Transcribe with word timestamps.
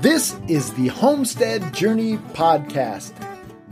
This 0.00 0.34
is 0.48 0.72
the 0.72 0.86
Homestead 0.88 1.74
Journey 1.74 2.16
Podcast, 2.32 3.14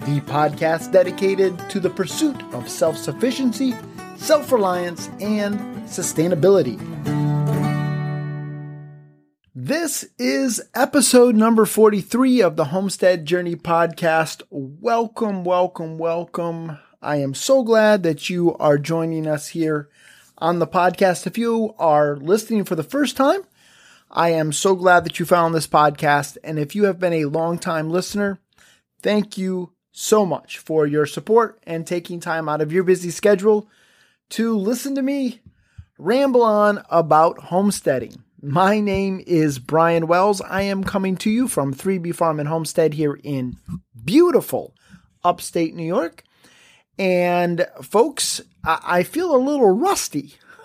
the 0.00 0.20
podcast 0.30 0.92
dedicated 0.92 1.58
to 1.70 1.80
the 1.80 1.88
pursuit 1.88 2.36
of 2.52 2.68
self 2.68 2.98
sufficiency, 2.98 3.74
self 4.16 4.52
reliance, 4.52 5.08
and 5.22 5.58
sustainability. 5.88 6.76
This 9.54 10.04
is 10.18 10.60
episode 10.74 11.34
number 11.34 11.64
43 11.64 12.42
of 12.42 12.56
the 12.56 12.66
Homestead 12.66 13.24
Journey 13.24 13.56
Podcast. 13.56 14.42
Welcome, 14.50 15.44
welcome, 15.44 15.96
welcome. 15.96 16.76
I 17.00 17.16
am 17.16 17.32
so 17.32 17.62
glad 17.62 18.02
that 18.02 18.28
you 18.28 18.54
are 18.56 18.76
joining 18.76 19.26
us 19.26 19.48
here 19.48 19.88
on 20.36 20.58
the 20.58 20.66
podcast. 20.66 21.26
If 21.26 21.38
you 21.38 21.74
are 21.78 22.16
listening 22.18 22.64
for 22.64 22.74
the 22.74 22.82
first 22.82 23.16
time, 23.16 23.44
I 24.10 24.30
am 24.30 24.52
so 24.52 24.74
glad 24.74 25.04
that 25.04 25.18
you 25.18 25.26
found 25.26 25.54
this 25.54 25.66
podcast. 25.66 26.38
And 26.42 26.58
if 26.58 26.74
you 26.74 26.84
have 26.84 26.98
been 26.98 27.12
a 27.12 27.26
long-time 27.26 27.90
listener, 27.90 28.38
thank 29.02 29.36
you 29.36 29.72
so 29.92 30.24
much 30.24 30.58
for 30.58 30.86
your 30.86 31.06
support 31.06 31.58
and 31.64 31.86
taking 31.86 32.20
time 32.20 32.48
out 32.48 32.60
of 32.60 32.72
your 32.72 32.84
busy 32.84 33.10
schedule 33.10 33.68
to 34.30 34.56
listen 34.56 34.94
to 34.94 35.02
me 35.02 35.40
ramble 35.98 36.42
on 36.42 36.82
about 36.90 37.38
homesteading. 37.38 38.22
My 38.40 38.78
name 38.78 39.22
is 39.26 39.58
Brian 39.58 40.06
Wells. 40.06 40.40
I 40.40 40.62
am 40.62 40.84
coming 40.84 41.16
to 41.18 41.30
you 41.30 41.48
from 41.48 41.74
3B 41.74 42.14
Farm 42.14 42.38
and 42.38 42.48
Homestead 42.48 42.94
here 42.94 43.18
in 43.24 43.56
beautiful 44.04 44.74
upstate 45.24 45.74
New 45.74 45.84
York. 45.84 46.22
And 46.98 47.66
folks, 47.82 48.40
I 48.64 49.02
feel 49.02 49.34
a 49.34 49.38
little 49.38 49.72
rusty. 49.72 50.34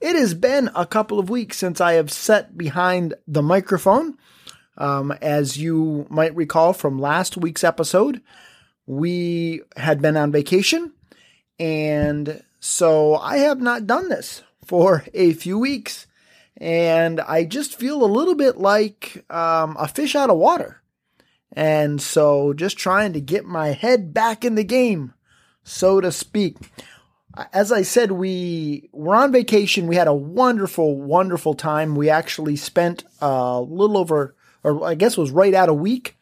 it 0.00 0.16
has 0.16 0.34
been 0.34 0.70
a 0.74 0.86
couple 0.86 1.18
of 1.18 1.30
weeks 1.30 1.58
since 1.58 1.80
I 1.80 1.94
have 1.94 2.10
sat 2.10 2.56
behind 2.56 3.14
the 3.26 3.42
microphone. 3.42 4.18
Um, 4.76 5.12
as 5.22 5.56
you 5.56 6.06
might 6.10 6.34
recall 6.34 6.72
from 6.72 6.98
last 6.98 7.36
week's 7.36 7.62
episode, 7.62 8.20
we 8.86 9.62
had 9.76 10.02
been 10.02 10.16
on 10.16 10.32
vacation. 10.32 10.92
And 11.58 12.42
so 12.58 13.16
I 13.16 13.38
have 13.38 13.60
not 13.60 13.86
done 13.86 14.08
this 14.08 14.42
for 14.64 15.04
a 15.14 15.32
few 15.32 15.58
weeks. 15.58 16.06
And 16.56 17.20
I 17.20 17.44
just 17.44 17.76
feel 17.76 18.04
a 18.04 18.06
little 18.06 18.34
bit 18.34 18.56
like 18.58 19.24
um, 19.30 19.76
a 19.78 19.88
fish 19.88 20.14
out 20.14 20.30
of 20.30 20.36
water. 20.36 20.80
And 21.52 22.02
so 22.02 22.52
just 22.52 22.76
trying 22.76 23.12
to 23.12 23.20
get 23.20 23.44
my 23.44 23.68
head 23.68 24.12
back 24.12 24.44
in 24.44 24.56
the 24.56 24.64
game, 24.64 25.14
so 25.62 26.00
to 26.00 26.10
speak. 26.10 26.56
As 27.52 27.72
I 27.72 27.82
said, 27.82 28.12
we 28.12 28.88
were 28.92 29.14
on 29.14 29.32
vacation. 29.32 29.86
We 29.86 29.96
had 29.96 30.06
a 30.06 30.14
wonderful, 30.14 31.00
wonderful 31.00 31.54
time. 31.54 31.96
We 31.96 32.08
actually 32.08 32.56
spent 32.56 33.04
a 33.20 33.60
little 33.60 33.98
over, 33.98 34.36
or 34.62 34.84
I 34.84 34.94
guess 34.94 35.16
it 35.16 35.20
was 35.20 35.30
right 35.30 35.54
out 35.54 35.68
a 35.68 35.74
week 35.74 36.16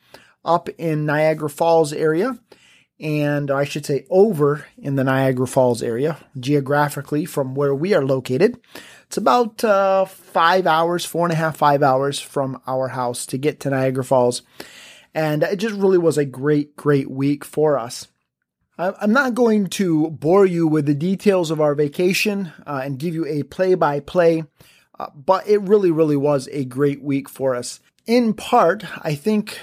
up 0.44 0.68
in 0.78 1.04
Niagara 1.04 1.50
Falls 1.50 1.92
area. 1.92 2.38
And 2.98 3.50
I 3.50 3.64
should 3.64 3.84
say 3.84 4.06
over 4.10 4.66
in 4.78 4.94
the 4.94 5.04
Niagara 5.04 5.46
Falls 5.46 5.82
area, 5.82 6.18
geographically 6.38 7.24
from 7.24 7.54
where 7.54 7.74
we 7.74 7.94
are 7.94 8.04
located. 8.04 8.60
It's 9.06 9.16
about 9.16 9.62
uh, 9.64 10.04
five 10.04 10.66
hours, 10.66 11.04
four 11.04 11.26
and 11.26 11.32
a 11.32 11.36
half, 11.36 11.56
five 11.56 11.82
hours 11.82 12.20
from 12.20 12.62
our 12.66 12.88
house 12.88 13.26
to 13.26 13.38
get 13.38 13.60
to 13.60 13.70
Niagara 13.70 14.04
Falls. 14.04 14.42
And 15.14 15.42
it 15.42 15.56
just 15.56 15.74
really 15.74 15.98
was 15.98 16.16
a 16.16 16.24
great, 16.24 16.76
great 16.76 17.10
week 17.10 17.44
for 17.44 17.78
us. 17.78 18.06
I'm 18.78 19.12
not 19.12 19.34
going 19.34 19.66
to 19.68 20.10
bore 20.10 20.46
you 20.46 20.66
with 20.66 20.86
the 20.86 20.94
details 20.94 21.50
of 21.50 21.60
our 21.60 21.74
vacation 21.74 22.52
uh, 22.66 22.80
and 22.82 22.98
give 22.98 23.14
you 23.14 23.26
a 23.26 23.42
play 23.42 23.74
by 23.74 24.00
play, 24.00 24.44
but 25.14 25.46
it 25.46 25.58
really, 25.58 25.90
really 25.90 26.16
was 26.16 26.48
a 26.52 26.64
great 26.64 27.02
week 27.02 27.28
for 27.28 27.54
us. 27.54 27.80
In 28.06 28.34
part, 28.34 28.84
I 29.04 29.14
think 29.14 29.58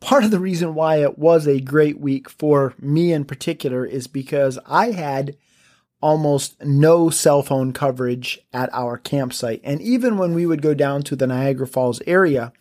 part 0.00 0.24
of 0.24 0.30
the 0.30 0.40
reason 0.40 0.74
why 0.74 0.96
it 0.96 1.18
was 1.18 1.46
a 1.46 1.60
great 1.60 2.00
week 2.00 2.30
for 2.30 2.74
me 2.80 3.12
in 3.12 3.24
particular 3.24 3.84
is 3.84 4.06
because 4.06 4.58
I 4.66 4.92
had 4.92 5.36
almost 6.00 6.62
no 6.62 7.10
cell 7.10 7.42
phone 7.42 7.72
coverage 7.72 8.38
at 8.52 8.72
our 8.72 8.96
campsite. 8.96 9.60
And 9.64 9.82
even 9.82 10.16
when 10.16 10.32
we 10.32 10.46
would 10.46 10.62
go 10.62 10.72
down 10.72 11.02
to 11.02 11.16
the 11.16 11.26
Niagara 11.26 11.66
Falls 11.66 12.00
area, 12.06 12.52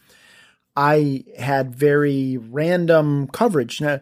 I 0.76 1.24
had 1.38 1.76
very 1.76 2.38
random 2.38 3.28
coverage. 3.28 3.80
Now, 3.80 4.02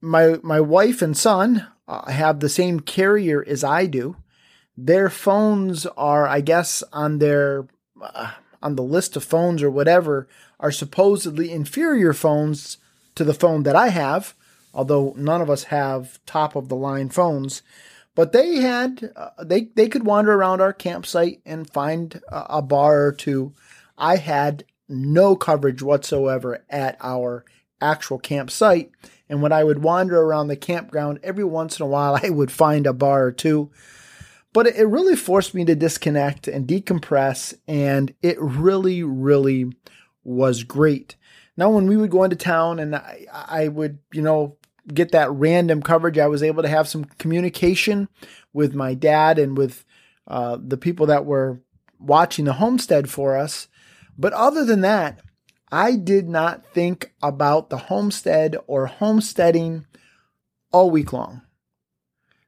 my 0.00 0.38
my 0.42 0.60
wife 0.60 1.02
and 1.02 1.16
son 1.16 1.66
uh, 1.88 2.10
have 2.10 2.40
the 2.40 2.48
same 2.48 2.80
carrier 2.80 3.44
as 3.46 3.64
I 3.64 3.86
do. 3.86 4.16
Their 4.76 5.08
phones 5.08 5.86
are, 5.86 6.26
I 6.28 6.40
guess, 6.40 6.82
on 6.92 7.18
their 7.18 7.66
uh, 8.00 8.32
on 8.62 8.76
the 8.76 8.82
list 8.82 9.16
of 9.16 9.24
phones 9.24 9.62
or 9.62 9.70
whatever 9.70 10.28
are 10.58 10.72
supposedly 10.72 11.50
inferior 11.50 12.12
phones 12.12 12.78
to 13.14 13.24
the 13.24 13.34
phone 13.34 13.62
that 13.64 13.76
I 13.76 13.88
have. 13.88 14.34
Although 14.74 15.14
none 15.16 15.40
of 15.40 15.48
us 15.48 15.64
have 15.64 16.18
top 16.26 16.54
of 16.54 16.68
the 16.68 16.76
line 16.76 17.08
phones, 17.08 17.62
but 18.14 18.32
they 18.32 18.56
had 18.56 19.12
uh, 19.16 19.30
they 19.42 19.68
they 19.74 19.88
could 19.88 20.04
wander 20.04 20.34
around 20.34 20.60
our 20.60 20.72
campsite 20.72 21.40
and 21.46 21.70
find 21.70 22.20
a, 22.28 22.46
a 22.56 22.62
bar 22.62 23.06
or 23.06 23.12
two. 23.12 23.54
I 23.96 24.16
had 24.16 24.64
no 24.88 25.34
coverage 25.34 25.82
whatsoever 25.82 26.64
at 26.68 26.98
our 27.00 27.44
actual 27.80 28.18
campsite. 28.18 28.90
And 29.28 29.42
when 29.42 29.52
I 29.52 29.64
would 29.64 29.82
wander 29.82 30.20
around 30.20 30.48
the 30.48 30.56
campground, 30.56 31.20
every 31.22 31.44
once 31.44 31.78
in 31.78 31.84
a 31.84 31.88
while 31.88 32.18
I 32.22 32.30
would 32.30 32.50
find 32.50 32.86
a 32.86 32.92
bar 32.92 33.26
or 33.26 33.32
two. 33.32 33.70
But 34.52 34.68
it 34.68 34.86
really 34.86 35.16
forced 35.16 35.54
me 35.54 35.64
to 35.66 35.74
disconnect 35.74 36.48
and 36.48 36.66
decompress. 36.66 37.54
And 37.68 38.14
it 38.22 38.40
really, 38.40 39.02
really 39.02 39.70
was 40.24 40.64
great. 40.64 41.16
Now, 41.58 41.70
when 41.70 41.86
we 41.86 41.96
would 41.96 42.10
go 42.10 42.24
into 42.24 42.36
town 42.36 42.78
and 42.78 42.96
I, 42.96 43.26
I 43.32 43.68
would, 43.68 43.98
you 44.12 44.22
know, 44.22 44.56
get 44.92 45.12
that 45.12 45.30
random 45.30 45.82
coverage, 45.82 46.18
I 46.18 46.26
was 46.28 46.42
able 46.42 46.62
to 46.62 46.68
have 46.68 46.88
some 46.88 47.04
communication 47.04 48.08
with 48.52 48.74
my 48.74 48.94
dad 48.94 49.38
and 49.38 49.56
with 49.56 49.84
uh, 50.26 50.58
the 50.60 50.76
people 50.76 51.06
that 51.06 51.24
were 51.24 51.60
watching 51.98 52.44
the 52.44 52.54
homestead 52.54 53.08
for 53.10 53.36
us. 53.36 53.68
But 54.18 54.32
other 54.32 54.64
than 54.64 54.80
that, 54.82 55.20
I 55.70 55.96
did 55.96 56.28
not 56.28 56.72
think 56.72 57.12
about 57.22 57.70
the 57.70 57.76
homestead 57.76 58.56
or 58.66 58.86
homesteading 58.86 59.86
all 60.72 60.90
week 60.90 61.12
long. 61.12 61.42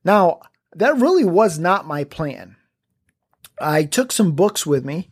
Now, 0.05 0.41
that 0.75 0.97
really 0.97 1.25
was 1.25 1.59
not 1.59 1.87
my 1.87 2.05
plan. 2.05 2.57
I 3.61 3.85
took 3.85 4.13
some 4.13 4.33
books 4.33 4.65
with 4.65 4.85
me. 4.85 5.11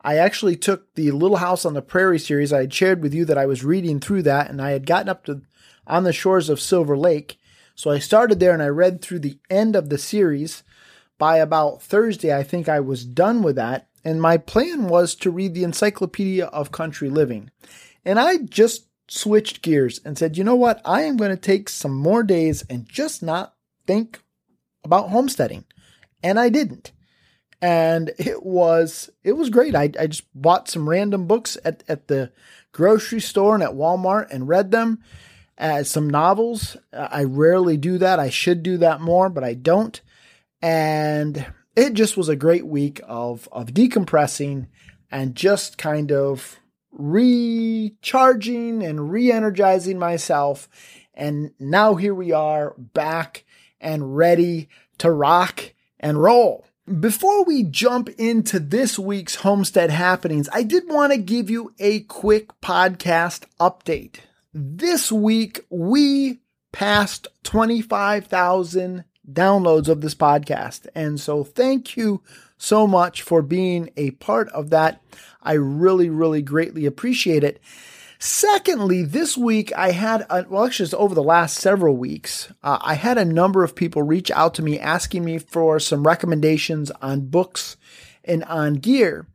I 0.00 0.16
actually 0.16 0.56
took 0.56 0.94
the 0.94 1.10
Little 1.10 1.38
House 1.38 1.64
on 1.64 1.74
the 1.74 1.82
Prairie 1.82 2.20
series. 2.20 2.52
I 2.52 2.60
had 2.60 2.72
shared 2.72 3.02
with 3.02 3.12
you 3.12 3.24
that 3.24 3.38
I 3.38 3.46
was 3.46 3.64
reading 3.64 3.98
through 3.98 4.22
that 4.22 4.48
and 4.48 4.62
I 4.62 4.70
had 4.70 4.86
gotten 4.86 5.08
up 5.08 5.24
to 5.24 5.42
on 5.86 6.04
the 6.04 6.12
shores 6.12 6.48
of 6.48 6.60
Silver 6.60 6.96
Lake. 6.96 7.38
So 7.74 7.90
I 7.90 7.98
started 7.98 8.38
there 8.38 8.52
and 8.52 8.62
I 8.62 8.68
read 8.68 9.00
through 9.02 9.20
the 9.20 9.38
end 9.50 9.74
of 9.74 9.88
the 9.88 9.98
series. 9.98 10.62
By 11.16 11.38
about 11.38 11.82
Thursday, 11.82 12.36
I 12.36 12.44
think 12.44 12.68
I 12.68 12.78
was 12.78 13.04
done 13.04 13.42
with 13.42 13.56
that 13.56 13.88
and 14.04 14.20
my 14.20 14.36
plan 14.36 14.88
was 14.88 15.14
to 15.16 15.30
read 15.30 15.54
the 15.54 15.64
Encyclopedia 15.64 16.46
of 16.46 16.72
Country 16.72 17.10
Living. 17.10 17.50
And 18.04 18.18
I 18.18 18.38
just 18.38 18.86
switched 19.08 19.62
gears 19.62 20.00
and 20.04 20.16
said, 20.16 20.36
you 20.36 20.44
know 20.44 20.54
what? 20.54 20.80
I 20.84 21.02
am 21.02 21.16
going 21.16 21.30
to 21.30 21.36
take 21.36 21.68
some 21.68 21.94
more 21.94 22.22
days 22.22 22.64
and 22.70 22.88
just 22.88 23.22
not 23.22 23.54
think 23.86 24.20
about 24.84 25.10
homesteading. 25.10 25.64
And 26.22 26.38
I 26.38 26.48
didn't. 26.48 26.92
And 27.60 28.12
it 28.18 28.44
was 28.44 29.10
it 29.24 29.32
was 29.32 29.50
great. 29.50 29.74
I, 29.74 29.90
I 29.98 30.06
just 30.06 30.24
bought 30.34 30.68
some 30.68 30.88
random 30.88 31.26
books 31.26 31.58
at, 31.64 31.82
at 31.88 32.06
the 32.08 32.32
grocery 32.72 33.20
store 33.20 33.54
and 33.54 33.62
at 33.62 33.70
Walmart 33.70 34.30
and 34.30 34.48
read 34.48 34.70
them. 34.70 35.02
Uh, 35.58 35.82
some 35.82 36.08
novels. 36.08 36.76
I 36.92 37.24
rarely 37.24 37.76
do 37.76 37.98
that. 37.98 38.20
I 38.20 38.30
should 38.30 38.62
do 38.62 38.78
that 38.78 39.00
more, 39.00 39.28
but 39.28 39.42
I 39.42 39.54
don't. 39.54 40.00
And 40.62 41.44
it 41.78 41.94
just 41.94 42.16
was 42.16 42.28
a 42.28 42.36
great 42.36 42.66
week 42.66 43.00
of 43.06 43.48
of 43.52 43.68
decompressing 43.68 44.66
and 45.10 45.34
just 45.34 45.78
kind 45.78 46.12
of 46.12 46.58
recharging 46.90 48.82
and 48.82 49.10
re-energizing 49.10 49.98
myself 49.98 50.68
and 51.14 51.52
now 51.58 51.94
here 51.94 52.14
we 52.14 52.32
are 52.32 52.74
back 52.78 53.44
and 53.80 54.16
ready 54.16 54.68
to 54.98 55.10
rock 55.10 55.74
and 55.98 56.22
roll. 56.22 56.64
Before 57.00 57.44
we 57.44 57.64
jump 57.64 58.08
into 58.10 58.58
this 58.58 58.98
week's 58.98 59.36
homestead 59.36 59.90
happenings, 59.90 60.48
I 60.52 60.62
did 60.62 60.88
want 60.88 61.12
to 61.12 61.18
give 61.18 61.50
you 61.50 61.74
a 61.78 62.00
quick 62.00 62.60
podcast 62.60 63.44
update. 63.60 64.20
This 64.54 65.12
week 65.12 65.66
we 65.70 66.38
passed 66.72 67.26
25,000 67.42 69.04
downloads 69.30 69.88
of 69.88 70.00
this 70.00 70.14
podcast. 70.14 70.86
And 70.94 71.20
so 71.20 71.44
thank 71.44 71.96
you 71.96 72.22
so 72.56 72.86
much 72.86 73.22
for 73.22 73.42
being 73.42 73.90
a 73.96 74.12
part 74.12 74.48
of 74.50 74.70
that. 74.70 75.02
I 75.42 75.52
really, 75.54 76.10
really 76.10 76.42
greatly 76.42 76.86
appreciate 76.86 77.44
it. 77.44 77.60
Secondly, 78.18 79.04
this 79.04 79.38
week 79.38 79.72
I 79.76 79.92
had, 79.92 80.26
a, 80.28 80.44
well, 80.48 80.64
actually, 80.66 80.84
it's 80.84 80.94
over 80.94 81.14
the 81.14 81.22
last 81.22 81.58
several 81.58 81.96
weeks, 81.96 82.52
uh, 82.64 82.78
I 82.80 82.94
had 82.94 83.16
a 83.16 83.24
number 83.24 83.62
of 83.62 83.76
people 83.76 84.02
reach 84.02 84.30
out 84.32 84.54
to 84.54 84.62
me 84.62 84.78
asking 84.78 85.24
me 85.24 85.38
for 85.38 85.78
some 85.78 86.04
recommendations 86.04 86.90
on 87.00 87.26
books 87.26 87.76
and 88.24 88.42
on 88.44 88.74
gear. 88.74 89.28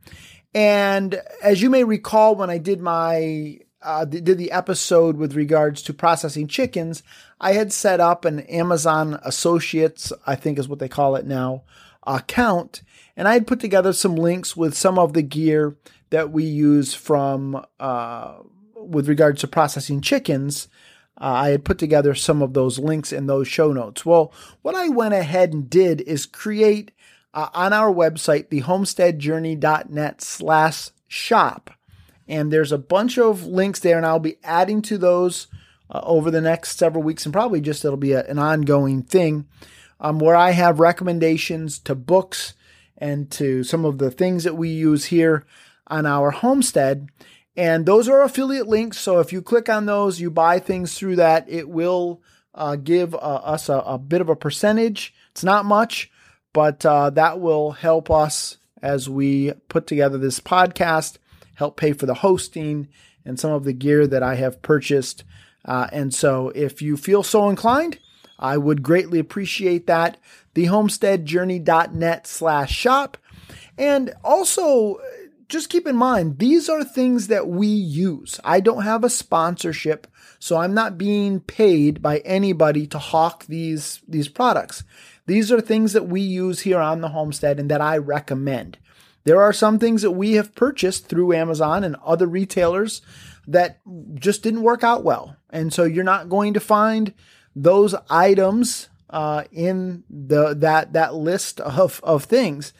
And 0.54 1.20
as 1.42 1.62
you 1.62 1.70
may 1.70 1.84
recall, 1.84 2.34
when 2.36 2.50
I 2.50 2.58
did 2.58 2.80
my 2.80 3.60
uh, 3.84 4.04
did 4.04 4.38
the 4.38 4.50
episode 4.50 5.16
with 5.16 5.34
regards 5.34 5.82
to 5.82 5.94
processing 5.94 6.48
chickens, 6.48 7.02
I 7.40 7.52
had 7.52 7.72
set 7.72 8.00
up 8.00 8.24
an 8.24 8.40
Amazon 8.40 9.20
Associates, 9.22 10.12
I 10.26 10.34
think 10.34 10.58
is 10.58 10.68
what 10.68 10.78
they 10.78 10.88
call 10.88 11.14
it 11.16 11.26
now, 11.26 11.62
account, 12.06 12.82
and 13.16 13.28
I 13.28 13.34
had 13.34 13.46
put 13.46 13.60
together 13.60 13.92
some 13.92 14.16
links 14.16 14.56
with 14.56 14.74
some 14.74 14.98
of 14.98 15.12
the 15.12 15.22
gear 15.22 15.76
that 16.10 16.30
we 16.30 16.44
use 16.44 16.94
from 16.94 17.64
uh, 17.78 18.34
with 18.74 19.08
regards 19.08 19.40
to 19.40 19.48
processing 19.48 20.00
chickens. 20.00 20.68
Uh, 21.20 21.24
I 21.24 21.48
had 21.50 21.64
put 21.64 21.78
together 21.78 22.14
some 22.14 22.42
of 22.42 22.54
those 22.54 22.78
links 22.78 23.12
in 23.12 23.26
those 23.26 23.46
show 23.46 23.72
notes. 23.72 24.04
Well, 24.04 24.32
what 24.62 24.74
I 24.74 24.88
went 24.88 25.14
ahead 25.14 25.52
and 25.52 25.70
did 25.70 26.00
is 26.00 26.26
create 26.26 26.90
uh, 27.32 27.48
on 27.52 27.72
our 27.72 27.92
website, 27.92 28.48
the 28.48 28.62
homesteadjourney.net 28.62 30.22
slash 30.22 30.90
shop. 31.06 31.70
And 32.28 32.52
there's 32.52 32.72
a 32.72 32.78
bunch 32.78 33.18
of 33.18 33.46
links 33.46 33.80
there, 33.80 33.96
and 33.96 34.06
I'll 34.06 34.18
be 34.18 34.38
adding 34.42 34.82
to 34.82 34.98
those 34.98 35.46
uh, 35.90 36.00
over 36.02 36.30
the 36.30 36.40
next 36.40 36.78
several 36.78 37.02
weeks, 37.02 37.26
and 37.26 37.32
probably 37.32 37.60
just 37.60 37.84
it'll 37.84 37.96
be 37.96 38.12
a, 38.12 38.24
an 38.24 38.38
ongoing 38.38 39.02
thing 39.02 39.46
um, 40.00 40.18
where 40.18 40.36
I 40.36 40.50
have 40.50 40.80
recommendations 40.80 41.78
to 41.80 41.94
books 41.94 42.54
and 42.98 43.30
to 43.32 43.64
some 43.64 43.84
of 43.84 43.98
the 43.98 44.10
things 44.10 44.44
that 44.44 44.56
we 44.56 44.68
use 44.68 45.06
here 45.06 45.44
on 45.86 46.06
our 46.06 46.30
homestead. 46.30 47.08
And 47.56 47.86
those 47.86 48.08
are 48.08 48.22
affiliate 48.22 48.66
links. 48.66 48.98
So 48.98 49.20
if 49.20 49.32
you 49.32 49.42
click 49.42 49.68
on 49.68 49.86
those, 49.86 50.20
you 50.20 50.30
buy 50.30 50.58
things 50.58 50.98
through 50.98 51.16
that, 51.16 51.48
it 51.48 51.68
will 51.68 52.22
uh, 52.54 52.76
give 52.76 53.14
uh, 53.14 53.18
us 53.18 53.68
a, 53.68 53.78
a, 53.78 53.98
bit 53.98 54.20
of 54.20 54.28
a 54.28 54.36
percentage. 54.36 55.14
It's 55.30 55.44
not 55.44 55.64
much, 55.64 56.10
but 56.52 56.84
uh, 56.86 57.10
that 57.10 57.40
will 57.40 57.72
help 57.72 58.10
us 58.10 58.58
as 58.82 59.08
we 59.08 59.52
put 59.68 59.86
together 59.86 60.18
this 60.18 60.40
podcast, 60.40 61.18
help 61.54 61.76
pay 61.76 61.92
for 61.92 62.06
the 62.06 62.14
hosting 62.14 62.88
and 63.24 63.38
some 63.38 63.52
of 63.52 63.64
the 63.64 63.72
gear 63.72 64.06
that 64.06 64.22
I 64.22 64.34
have 64.36 64.62
purchased. 64.62 65.24
Uh, 65.64 65.88
and 65.92 66.12
so 66.12 66.50
if 66.50 66.82
you 66.82 66.96
feel 66.96 67.22
so 67.22 67.48
inclined, 67.48 67.98
I 68.38 68.56
would 68.58 68.82
greatly 68.82 69.18
appreciate 69.18 69.86
that. 69.86 70.18
Thehomesteadjourney.net 70.54 72.26
slash 72.26 72.72
shop. 72.72 73.16
And 73.78 74.12
also, 74.22 74.98
just 75.48 75.70
keep 75.70 75.86
in 75.86 75.96
mind, 75.96 76.38
these 76.38 76.68
are 76.68 76.84
things 76.84 77.28
that 77.28 77.48
we 77.48 77.66
use. 77.66 78.40
I 78.44 78.60
don't 78.60 78.82
have 78.82 79.04
a 79.04 79.10
sponsorship, 79.10 80.06
so 80.38 80.56
I'm 80.56 80.74
not 80.74 80.98
being 80.98 81.40
paid 81.40 82.02
by 82.02 82.18
anybody 82.18 82.86
to 82.88 82.98
hawk 82.98 83.46
these, 83.46 84.00
these 84.06 84.28
products. 84.28 84.84
These 85.26 85.50
are 85.50 85.60
things 85.60 85.92
that 85.92 86.06
we 86.06 86.20
use 86.20 86.60
here 86.60 86.80
on 86.80 87.00
the 87.00 87.08
homestead 87.08 87.58
and 87.58 87.70
that 87.70 87.80
I 87.80 87.96
recommend. 87.96 88.78
There 89.24 89.40
are 89.40 89.52
some 89.52 89.78
things 89.78 90.02
that 90.02 90.12
we 90.12 90.34
have 90.34 90.54
purchased 90.54 91.08
through 91.08 91.32
Amazon 91.32 91.82
and 91.82 91.96
other 92.04 92.26
retailers 92.26 93.02
that 93.46 93.80
just 94.14 94.42
didn't 94.42 94.62
work 94.62 94.84
out 94.84 95.04
well. 95.04 95.36
And 95.50 95.72
so 95.72 95.84
you're 95.84 96.04
not 96.04 96.28
going 96.28 96.54
to 96.54 96.60
find 96.60 97.14
those 97.56 97.94
items 98.10 98.88
uh, 99.10 99.44
in 99.52 100.04
the 100.10 100.54
that 100.54 100.92
that 100.92 101.14
list 101.14 101.60
of, 101.60 102.00
of 102.02 102.24
things. 102.24 102.72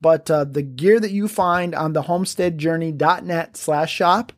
But 0.00 0.30
uh, 0.30 0.44
the 0.44 0.62
gear 0.62 0.98
that 0.98 1.10
you 1.10 1.28
find 1.28 1.74
on 1.74 1.92
the 1.92 2.02
homesteadjourney.net 2.02 3.56
slash 3.56 3.92
shop 3.92 4.32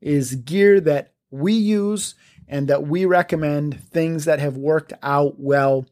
is 0.00 0.36
gear 0.36 0.80
that 0.80 1.12
we 1.30 1.52
use 1.52 2.14
and 2.46 2.68
that 2.68 2.86
we 2.86 3.04
recommend 3.04 3.82
things 3.90 4.24
that 4.24 4.38
have 4.38 4.56
worked 4.56 4.92
out 5.02 5.34
well 5.38 5.86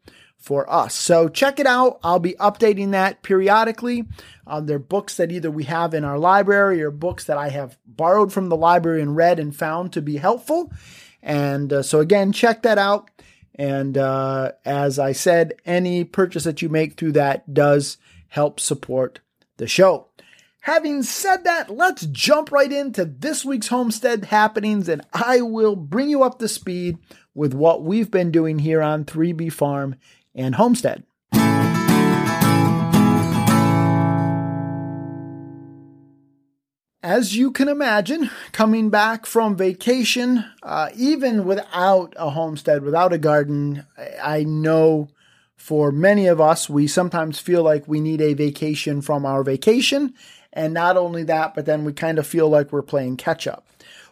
for 0.47 0.73
us. 0.73 0.95
So 0.95 1.29
check 1.29 1.59
it 1.59 1.67
out. 1.67 1.99
I'll 2.05 2.21
be 2.21 2.35
updating 2.35 2.93
that 2.93 3.23
periodically. 3.23 4.05
Um, 4.47 4.67
they're 4.67 4.79
books 4.79 5.17
that 5.17 5.33
either 5.33 5.51
we 5.51 5.65
have 5.65 5.93
in 5.93 6.05
our 6.05 6.21
library 6.21 6.81
or 6.85 6.93
books 6.93 7.25
that 7.25 7.37
I 7.37 7.49
have 7.49 7.77
borrowed 7.85 8.33
from 8.33 8.49
the 8.49 8.57
library 8.57 9.03
and 9.03 9.17
read 9.17 9.41
and 9.41 9.55
found 9.55 9.93
to 9.95 10.01
be 10.01 10.19
helpful. 10.19 10.73
And 11.21 11.73
uh, 11.73 11.83
so 11.83 11.99
again, 11.99 12.31
check 12.31 12.63
that 12.63 12.79
out. 12.79 13.11
And 13.57 13.99
uh, 13.99 14.53
as 14.65 15.01
I 15.01 15.11
said, 15.11 15.55
any 15.65 16.05
purchase 16.05 16.45
that 16.45 16.63
you 16.63 16.69
make 16.69 16.97
through 16.97 17.13
that 17.13 17.53
does 17.53 17.99
help 18.29 18.61
support 18.61 19.19
the 19.57 19.67
show. 19.67 20.07
Having 20.61 21.03
said 21.05 21.43
that, 21.43 21.71
let's 21.71 22.07
jump 22.07 22.53
right 22.53 22.71
into 22.71 23.05
this 23.05 23.45
week's 23.45 23.69
homestead 23.69 24.27
happenings, 24.27 24.89
and 24.89 25.03
I 25.13 25.41
will 25.41 25.77
bring 25.77 26.11
you 26.11 26.23
up 26.23 26.39
to 26.41 26.49
speed 26.49 26.99
with 27.35 27.55
what 27.55 27.85
we've 27.85 28.11
been 28.11 28.33
doing 28.33 28.59
here 28.59 28.83
on 28.83 29.05
3B 29.05 29.53
Farm 29.53 29.95
and 30.37 30.55
Homestead. 30.55 31.03
As 37.03 37.37
you 37.37 37.53
can 37.53 37.69
imagine, 37.69 38.31
coming 38.51 38.91
back 38.91 39.27
from 39.27 39.57
vacation, 39.57 40.45
uh, 40.63 40.91
even 40.97 41.45
without 41.45 42.15
a 42.17 42.31
homestead, 42.31 42.83
without 42.83 43.13
a 43.13 43.19
garden, 43.19 43.87
I 44.21 44.43
know 44.43 45.09
for 45.57 45.91
many 45.93 46.27
of 46.27 46.41
us, 46.41 46.69
we 46.69 46.87
sometimes 46.87 47.39
feel 47.39 47.63
like 47.63 47.89
we 47.89 48.01
need 48.01 48.21
a 48.21 48.35
vacation 48.35 49.03
from 49.03 49.25
our 49.25 49.43
vacation. 49.43 50.15
And 50.53 50.75
not 50.75 50.97
only 50.97 51.23
that, 51.25 51.55
but 51.55 51.65
then 51.65 51.85
we 51.85 51.93
kind 51.93 52.19
of 52.19 52.27
feel 52.27 52.49
like 52.49 52.73
we're 52.73 52.83
playing 52.83 53.19
catch 53.19 53.47
up. 53.47 53.67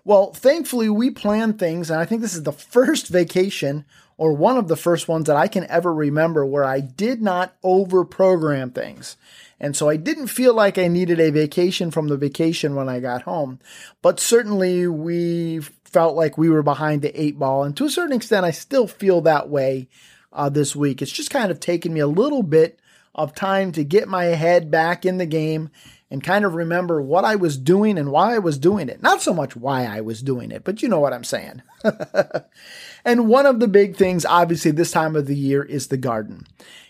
Well, 0.05 0.33
thankfully, 0.33 0.89
we 0.89 1.11
plan 1.11 1.55
things, 1.55 1.91
and 1.91 1.99
I 1.99 2.05
think 2.05 2.21
this 2.21 2.35
is 2.35 2.43
the 2.43 2.53
first 2.77 3.09
vacation 3.09 3.85
or 4.17 4.33
one 4.33 4.57
of 4.57 4.69
the 4.69 4.77
first 4.77 5.09
ones 5.09 5.27
that 5.27 5.37
I 5.37 5.49
can 5.49 5.67
ever 5.69 5.93
remember 5.93 6.45
where 6.47 6.65
I 6.65 6.81
did 6.81 7.21
not 7.21 7.55
over 7.63 8.05
program 8.05 8.71
things. 8.71 9.17
And 9.61 9.77
so 9.77 9.89
I 9.89 9.97
didn't 9.97 10.29
feel 10.29 10.55
like 10.55 10.79
I 10.79 10.89
needed 10.89 11.21
a 11.21 11.31
vacation 11.31 11.91
from 11.91 12.09
the 12.09 12.17
vacation 12.17 12.75
when 12.75 12.89
I 12.89 13.01
got 13.01 13.23
home. 13.23 13.61
But 14.03 14.21
certainly 14.21 14.87
we 14.87 15.61
felt 15.85 16.17
like 16.17 16.37
we 16.37 16.51
were 16.51 16.63
behind 16.63 17.03
the 17.03 17.21
eight 17.21 17.39
ball. 17.39 17.65
And 17.65 17.77
to 17.77 17.85
a 17.85 17.91
certain 17.91 18.17
extent, 18.17 18.45
I 18.45 18.51
still 18.51 18.87
feel 18.87 19.21
that 19.23 19.49
way 19.49 19.89
uh, 20.33 20.49
this 20.49 20.75
week. 20.75 21.01
It's 21.01 21.13
just 21.13 21.31
kind 21.31 21.51
of 21.51 21.61
taken 21.61 21.95
me 21.95 22.01
a 22.01 22.07
little 22.07 22.43
bit 22.43 22.79
of 23.15 23.35
time 23.35 23.71
to 23.73 23.85
get 23.85 24.09
my 24.09 24.25
head 24.25 24.71
back 24.71 25.07
in 25.07 25.19
the 25.19 25.27
game 25.27 25.71
and 26.11 26.23
kind 26.23 26.45
of 26.45 26.55
remember 26.55 27.01
what 27.01 27.25
I 27.25 27.37
was 27.37 27.57
doing 27.57 27.99
and 27.99 28.11
why 28.11 28.35
I 28.35 28.39
was 28.39 28.59
doing 28.59 28.89
it. 28.89 29.03
Not 29.03 29.23
so 29.23 29.35
much 29.35 29.57
why 29.57 29.85
I 29.85 30.01
was 30.01 30.23
doing 30.23 30.51
it, 30.51 30.65
but 30.65 30.83
you 30.83 30.89
know 30.89 31.01
what 31.01 31.13
I'm 31.13 31.25
saying. 31.25 31.63
and 33.05 33.29
one 33.29 33.47
of 33.47 33.61
the 33.61 33.69
big 33.69 33.97
things, 33.97 34.25
obviously, 34.25 34.71
this 34.71 34.93
time 34.93 35.17
of 35.17 35.27
the 35.27 35.37
year 35.37 35.63
is 35.63 35.89
the 35.89 35.97
garden. 35.97 36.47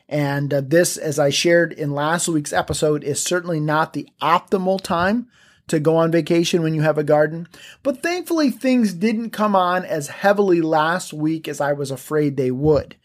And 0.09 0.53
uh, 0.53 0.61
this, 0.61 0.97
as 0.97 1.19
I 1.19 1.31
shared 1.31 1.73
in 1.73 1.93
last 1.93 2.29
week's 2.29 2.53
episode, 2.53 3.05
is 3.05 3.23
certainly 3.23 3.61
not 3.61 3.93
the 3.93 4.09
optimal 4.21 4.81
time 4.81 5.29
to 5.69 5.81
go 5.81 5.97
on 5.97 6.11
vacation 6.11 6.63
when 6.63 6.75
you 6.75 6.83
have 6.83 6.99
a 6.99 7.05
garden. 7.05 7.49
But 7.83 8.03
thankfully, 8.03 8.51
things 8.51 8.93
didn't 8.93 9.31
come 9.31 9.57
on 9.57 9.85
as 9.85 10.09
heavily 10.09 10.61
last 10.61 11.13
week 11.13 11.49
as 11.49 11.61
I 11.61 11.73
was 11.73 11.91
afraid 11.91 12.37
they 12.37 12.51
would. 12.51 12.97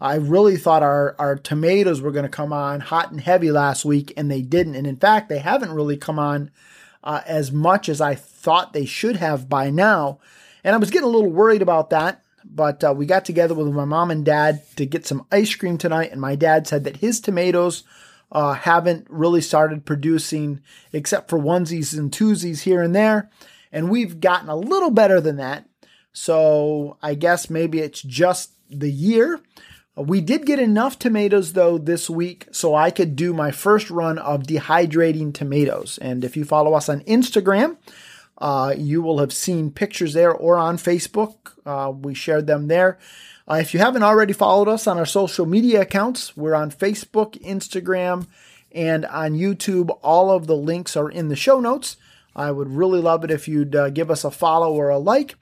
I 0.00 0.14
really 0.16 0.56
thought 0.56 0.82
our, 0.82 1.16
our 1.18 1.36
tomatoes 1.36 2.00
were 2.00 2.12
going 2.12 2.24
to 2.24 2.28
come 2.28 2.52
on 2.52 2.80
hot 2.80 3.10
and 3.10 3.20
heavy 3.20 3.50
last 3.50 3.84
week, 3.84 4.12
and 4.16 4.30
they 4.30 4.42
didn't. 4.42 4.76
And 4.76 4.86
in 4.86 4.96
fact, 4.96 5.28
they 5.28 5.38
haven't 5.38 5.72
really 5.72 5.96
come 5.96 6.18
on 6.18 6.50
uh, 7.02 7.22
as 7.26 7.50
much 7.50 7.88
as 7.88 8.00
I 8.00 8.14
thought 8.14 8.72
they 8.72 8.84
should 8.84 9.16
have 9.16 9.48
by 9.48 9.70
now. 9.70 10.20
And 10.62 10.74
I 10.74 10.78
was 10.78 10.90
getting 10.90 11.08
a 11.08 11.10
little 11.10 11.30
worried 11.30 11.62
about 11.62 11.90
that. 11.90 12.22
But 12.44 12.82
uh, 12.82 12.94
we 12.96 13.04
got 13.04 13.24
together 13.24 13.54
with 13.54 13.66
my 13.68 13.84
mom 13.84 14.10
and 14.10 14.24
dad 14.24 14.62
to 14.76 14.86
get 14.86 15.06
some 15.06 15.26
ice 15.30 15.54
cream 15.54 15.76
tonight, 15.76 16.12
and 16.12 16.20
my 16.20 16.34
dad 16.34 16.66
said 16.66 16.84
that 16.84 16.98
his 16.98 17.20
tomatoes 17.20 17.84
uh, 18.30 18.54
haven't 18.54 19.06
really 19.10 19.40
started 19.40 19.84
producing 19.84 20.60
except 20.92 21.28
for 21.28 21.38
onesies 21.38 21.96
and 21.98 22.10
twosies 22.10 22.60
here 22.60 22.80
and 22.80 22.94
there. 22.94 23.30
And 23.72 23.90
we've 23.90 24.20
gotten 24.20 24.48
a 24.48 24.56
little 24.56 24.90
better 24.90 25.20
than 25.20 25.36
that. 25.36 25.68
So 26.12 26.96
I 27.02 27.14
guess 27.14 27.50
maybe 27.50 27.80
it's 27.80 28.02
just 28.02 28.52
the 28.70 28.90
year. 28.90 29.40
We 29.98 30.20
did 30.20 30.46
get 30.46 30.58
enough 30.58 30.98
tomatoes 30.98 31.54
though 31.54 31.76
this 31.76 32.08
week 32.08 32.46
so 32.52 32.74
I 32.74 32.90
could 32.90 33.16
do 33.16 33.34
my 33.34 33.50
first 33.50 33.90
run 33.90 34.18
of 34.18 34.44
dehydrating 34.44 35.34
tomatoes. 35.34 35.98
And 35.98 36.24
if 36.24 36.36
you 36.36 36.44
follow 36.44 36.74
us 36.74 36.88
on 36.88 37.00
Instagram, 37.00 37.76
uh, 38.38 38.74
you 38.76 39.02
will 39.02 39.18
have 39.18 39.32
seen 39.32 39.70
pictures 39.70 40.12
there 40.14 40.32
or 40.32 40.56
on 40.56 40.76
Facebook. 40.78 41.52
Uh, 41.66 41.90
we 41.90 42.14
shared 42.14 42.46
them 42.46 42.68
there. 42.68 42.98
Uh, 43.50 43.54
if 43.54 43.74
you 43.74 43.80
haven't 43.80 44.02
already 44.02 44.32
followed 44.32 44.68
us 44.68 44.86
on 44.86 44.98
our 44.98 45.06
social 45.06 45.46
media 45.46 45.80
accounts, 45.80 46.36
we're 46.36 46.54
on 46.54 46.70
Facebook, 46.70 47.40
Instagram, 47.42 48.26
and 48.70 49.04
on 49.06 49.32
YouTube. 49.32 49.90
All 50.02 50.30
of 50.30 50.46
the 50.46 50.56
links 50.56 50.96
are 50.96 51.10
in 51.10 51.28
the 51.28 51.36
show 51.36 51.58
notes. 51.58 51.96
I 52.36 52.52
would 52.52 52.70
really 52.70 53.00
love 53.00 53.24
it 53.24 53.30
if 53.30 53.48
you'd 53.48 53.74
uh, 53.74 53.90
give 53.90 54.10
us 54.10 54.22
a 54.22 54.30
follow 54.30 54.72
or 54.72 54.90
a 54.90 54.98
like. 54.98 55.34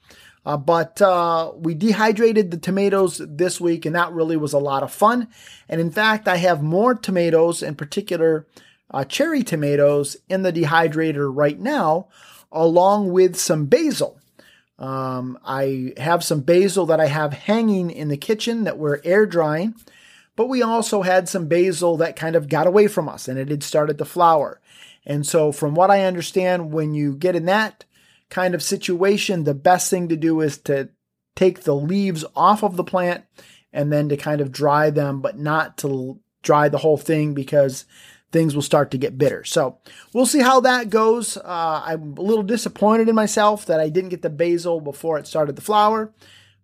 Uh, 0.47 0.55
but 0.55 1.01
uh, 1.01 1.51
we 1.57 1.73
dehydrated 1.73 2.51
the 2.51 2.57
tomatoes 2.57 3.21
this 3.27 3.59
week, 3.59 3.85
and 3.85 3.93
that 3.97 4.13
really 4.13 4.37
was 4.37 4.53
a 4.53 4.57
lot 4.57 4.81
of 4.81 4.93
fun. 4.93 5.27
And 5.67 5.81
in 5.81 5.91
fact, 5.91 6.25
I 6.25 6.37
have 6.37 6.63
more 6.63 6.95
tomatoes, 6.95 7.61
in 7.61 7.75
particular 7.75 8.47
uh, 8.89 9.03
cherry 9.03 9.43
tomatoes, 9.43 10.15
in 10.29 10.43
the 10.43 10.53
dehydrator 10.53 11.29
right 11.29 11.59
now, 11.59 12.07
along 12.49 13.11
with 13.11 13.35
some 13.35 13.65
basil. 13.65 14.21
Um, 14.79 15.37
I 15.43 15.91
have 15.97 16.23
some 16.23 16.39
basil 16.39 16.85
that 16.85 17.01
I 17.01 17.07
have 17.07 17.33
hanging 17.33 17.91
in 17.91 18.07
the 18.07 18.15
kitchen 18.15 18.63
that 18.63 18.77
we're 18.77 19.01
air 19.03 19.25
drying. 19.25 19.75
but 20.37 20.47
we 20.47 20.61
also 20.61 21.01
had 21.01 21.27
some 21.27 21.47
basil 21.47 21.97
that 21.97 22.15
kind 22.15 22.37
of 22.37 22.47
got 22.47 22.67
away 22.67 22.87
from 22.87 23.09
us 23.09 23.27
and 23.27 23.37
it 23.37 23.49
had 23.49 23.63
started 23.63 23.97
to 23.97 24.05
flower. 24.05 24.61
And 25.05 25.27
so, 25.27 25.51
from 25.51 25.75
what 25.75 25.91
I 25.91 26.05
understand, 26.05 26.71
when 26.71 26.93
you 26.93 27.15
get 27.15 27.35
in 27.35 27.45
that 27.45 27.83
kind 28.29 28.55
of 28.55 28.63
situation, 28.63 29.43
the 29.43 29.53
best 29.53 29.89
thing 29.89 30.09
to 30.09 30.15
do 30.15 30.41
is 30.41 30.57
to 30.59 30.89
take 31.35 31.61
the 31.61 31.75
leaves 31.75 32.25
off 32.35 32.63
of 32.63 32.75
the 32.75 32.83
plant 32.83 33.23
and 33.71 33.91
then 33.91 34.09
to 34.09 34.17
kind 34.17 34.41
of 34.41 34.51
dry 34.51 34.89
them, 34.89 35.21
but 35.21 35.37
not 35.37 35.77
to 35.79 36.19
dry 36.41 36.69
the 36.69 36.79
whole 36.79 36.97
thing 36.97 37.33
because 37.33 37.85
things 38.31 38.55
will 38.55 38.61
start 38.61 38.91
to 38.91 38.97
get 38.97 39.17
bitter. 39.17 39.43
So 39.43 39.77
we'll 40.13 40.25
see 40.25 40.41
how 40.41 40.61
that 40.61 40.89
goes. 40.89 41.37
Uh, 41.37 41.81
I'm 41.85 42.17
a 42.17 42.21
little 42.21 42.43
disappointed 42.43 43.07
in 43.07 43.15
myself 43.15 43.65
that 43.67 43.79
I 43.79 43.89
didn't 43.89 44.09
get 44.09 44.21
the 44.21 44.29
basil 44.29 44.81
before 44.81 45.17
it 45.17 45.27
started 45.27 45.55
to 45.55 45.61
flower, 45.61 46.13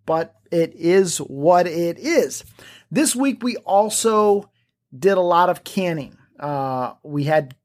but 0.06 0.36
it 0.52 0.74
is 0.76 1.18
what 1.20 1.68
it 1.68 1.98
is. 2.00 2.44
This 2.92 3.16
week 3.16 3.44
we 3.44 3.58
also 3.58 4.50
did 4.98 5.18
a 5.18 5.22
lot 5.22 5.50
of 5.50 5.64
canning. 5.64 6.18
Uh, 6.40 6.94
we 7.04 7.24
had 7.24 7.56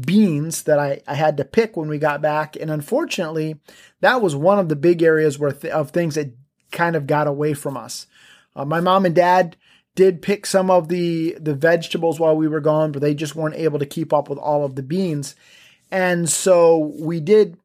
beans 0.00 0.64
that 0.64 0.78
I, 0.78 1.00
I 1.06 1.14
had 1.14 1.36
to 1.36 1.44
pick 1.44 1.76
when 1.76 1.88
we 1.88 1.98
got 1.98 2.22
back. 2.22 2.56
And 2.56 2.70
unfortunately, 2.70 3.56
that 4.00 4.20
was 4.20 4.34
one 4.34 4.58
of 4.58 4.68
the 4.68 4.76
big 4.76 5.02
areas 5.02 5.38
where 5.38 5.52
th- 5.52 5.72
of 5.72 5.90
things 5.90 6.14
that 6.14 6.34
kind 6.72 6.96
of 6.96 7.06
got 7.06 7.26
away 7.26 7.54
from 7.54 7.76
us. 7.76 8.06
Uh, 8.54 8.64
my 8.64 8.80
mom 8.80 9.04
and 9.04 9.14
dad 9.14 9.56
did 9.94 10.22
pick 10.22 10.46
some 10.46 10.70
of 10.70 10.88
the, 10.88 11.36
the 11.40 11.54
vegetables 11.54 12.20
while 12.20 12.36
we 12.36 12.48
were 12.48 12.60
gone, 12.60 12.92
but 12.92 13.00
they 13.00 13.14
just 13.14 13.34
weren't 13.34 13.56
able 13.56 13.78
to 13.78 13.86
keep 13.86 14.12
up 14.12 14.28
with 14.28 14.38
all 14.38 14.64
of 14.64 14.74
the 14.74 14.82
beans. 14.82 15.34
And 15.90 16.28
so 16.28 16.94
we 16.98 17.20
did 17.20 17.56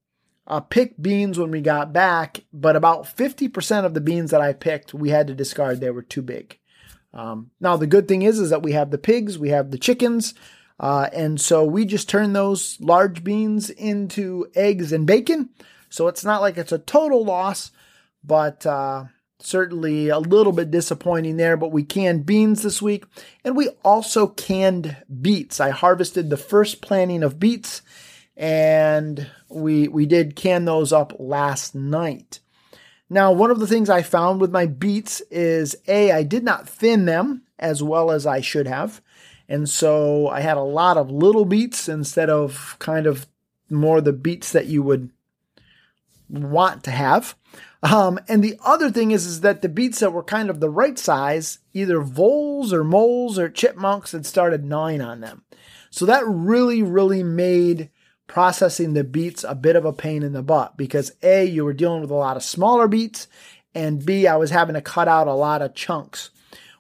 uh, 0.48 0.60
pick 0.62 1.02
beans 1.02 1.38
when 1.38 1.52
we 1.52 1.62
got 1.62 1.94
back, 1.94 2.44
but 2.54 2.76
about 2.76 3.04
50% 3.04 3.86
of 3.86 3.94
the 3.94 4.02
beans 4.02 4.32
that 4.32 4.42
I 4.42 4.54
picked, 4.54 4.94
we 4.94 5.10
had 5.10 5.28
to 5.28 5.34
discard. 5.34 5.80
They 5.80 5.92
were 5.92 6.02
too 6.02 6.22
big. 6.22 6.58
Um, 7.14 7.52
now, 7.60 7.78
the 7.78 7.88
good 7.88 8.08
thing 8.08 8.22
is, 8.22 8.40
is 8.40 8.50
that 8.50 8.64
we 8.64 8.72
have 8.72 8.92
the 8.92 8.98
pigs, 8.98 9.38
we 9.38 9.50
have 9.50 9.72
the 9.72 9.78
chickens, 9.78 10.34
uh, 10.82 11.08
and 11.14 11.40
so 11.40 11.64
we 11.64 11.86
just 11.86 12.10
turn 12.10 12.34
those 12.34 12.76
large 12.82 13.24
beans 13.24 13.70
into 13.70 14.48
eggs 14.56 14.92
and 14.92 15.06
bacon. 15.06 15.50
So 15.90 16.08
it's 16.08 16.26
not 16.26 16.42
like 16.42 16.58
it's 16.58 16.72
a 16.72 16.80
total 16.80 17.24
loss, 17.24 17.72
but 18.24 18.66
uh, 18.66 19.06
certainly 19.40 20.10
a 20.10 20.18
little 20.18 20.52
bit 20.52 20.72
disappointing 20.72 21.38
there. 21.38 21.56
But 21.56 21.72
we 21.72 21.84
canned 21.84 22.26
beans 22.26 22.64
this 22.64 22.82
week, 22.82 23.06
and 23.46 23.56
we 23.56 23.70
also 23.86 24.26
canned 24.26 24.98
beets. 25.22 25.60
I 25.60 25.70
harvested 25.70 26.32
the 26.32 26.38
first 26.38 26.82
planting 26.82 27.22
of 27.22 27.40
beets, 27.40 27.84
and 28.36 29.30
we 29.50 29.88
we 29.88 30.08
did 30.08 30.36
can 30.36 30.66
those 30.66 30.92
up 30.92 31.14
last 31.20 31.76
night. 31.76 32.40
Now, 33.08 33.32
one 33.34 33.52
of 33.52 33.60
the 33.60 33.68
things 33.68 33.88
I 33.88 34.02
found 34.02 34.42
with 34.42 34.50
my 34.50 34.66
beets 34.66 35.22
is 35.30 35.76
a 35.88 36.12
I 36.12 36.24
did 36.24 36.44
not 36.44 36.68
thin 36.68 37.06
them 37.06 37.44
as 37.60 37.84
well 37.84 38.10
as 38.10 38.26
I 38.26 38.42
should 38.42 38.66
have. 38.66 39.00
And 39.52 39.70
so 39.70 40.30
I 40.30 40.40
had 40.40 40.56
a 40.56 40.62
lot 40.62 40.96
of 40.96 41.12
little 41.12 41.44
beets 41.44 41.90
instead 41.90 42.30
of 42.30 42.78
kind 42.80 43.06
of 43.06 43.28
more 43.70 44.00
the 44.00 44.14
beets 44.14 44.54
that 44.54 44.68
you 44.68 44.82
would 44.82 45.10
want 46.30 46.86
to 46.86 46.92
have. 46.92 47.36
Um, 47.84 48.18
and 48.30 48.42
the 48.42 48.58
other 48.66 48.90
thing 48.90 49.12
is, 49.12 49.26
is 49.26 49.42
that 49.42 49.62
the 49.62 49.68
beets 49.68 50.00
that 50.00 50.14
were 50.14 50.24
kind 50.24 50.50
of 50.50 50.62
the 50.62 50.70
right 50.70 50.98
size, 50.98 51.60
either 51.74 52.00
voles 52.00 52.72
or 52.72 52.86
moles 52.86 53.38
or 53.38 53.50
chipmunks 53.50 54.14
had 54.14 54.26
started 54.26 54.64
gnawing 54.64 55.02
on 55.02 55.20
them. 55.20 55.44
So 55.90 56.06
that 56.06 56.26
really, 56.26 56.82
really 56.82 57.22
made 57.22 57.90
processing 58.28 58.94
the 58.94 59.04
beets 59.04 59.44
a 59.44 59.54
bit 59.54 59.76
of 59.76 59.84
a 59.84 59.92
pain 59.92 60.24
in 60.24 60.32
the 60.32 60.42
butt 60.42 60.78
because 60.78 61.12
A, 61.24 61.44
you 61.44 61.66
were 61.66 61.74
dealing 61.74 62.00
with 62.00 62.12
a 62.12 62.16
lot 62.16 62.38
of 62.38 62.44
smaller 62.44 62.88
beets, 62.88 63.28
and 63.76 64.06
B, 64.06 64.28
I 64.28 64.38
was 64.38 64.52
having 64.52 64.76
to 64.76 64.82
cut 64.82 65.10
out 65.10 65.28
a 65.28 65.34
lot 65.34 65.62
of 65.62 65.76
chunks, 65.76 66.30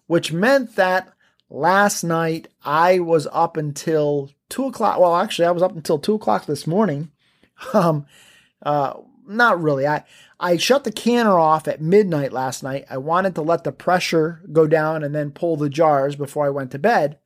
which 0.08 0.32
meant 0.32 0.78
that 0.78 1.12
last 1.52 2.04
night 2.04 2.48
I 2.64 3.00
was 3.00 3.28
up 3.32 3.58
until 3.58 4.32
two 4.50 4.66
o'clock. 4.66 5.00
Well, 5.00 5.16
actually, 5.16 5.46
I 5.46 5.52
was 5.52 5.62
up 5.62 5.76
until 5.76 6.00
two 6.00 6.16
o'clock 6.16 6.46
this 6.46 6.66
morning. 6.66 7.12
Um, 7.76 8.08
uh, 8.64 8.94
not 9.28 9.62
really. 9.62 9.86
I 9.86 10.04
I 10.40 10.58
shut 10.58 10.84
the 10.84 10.92
canner 10.92 11.38
off 11.38 11.68
at 11.68 11.80
midnight 11.80 12.34
last 12.34 12.64
night. 12.64 12.86
I 12.90 12.98
wanted 12.98 13.36
to 13.36 13.44
let 13.44 13.64
the 13.64 13.72
pressure 13.72 14.42
go 14.52 14.66
down 14.66 15.04
and 15.04 15.14
then 15.14 15.30
pull 15.30 15.58
the 15.58 15.70
jars 15.70 16.16
before 16.16 16.48
I 16.48 16.50
went 16.50 16.72
to 16.72 16.80
bed. 16.80 17.20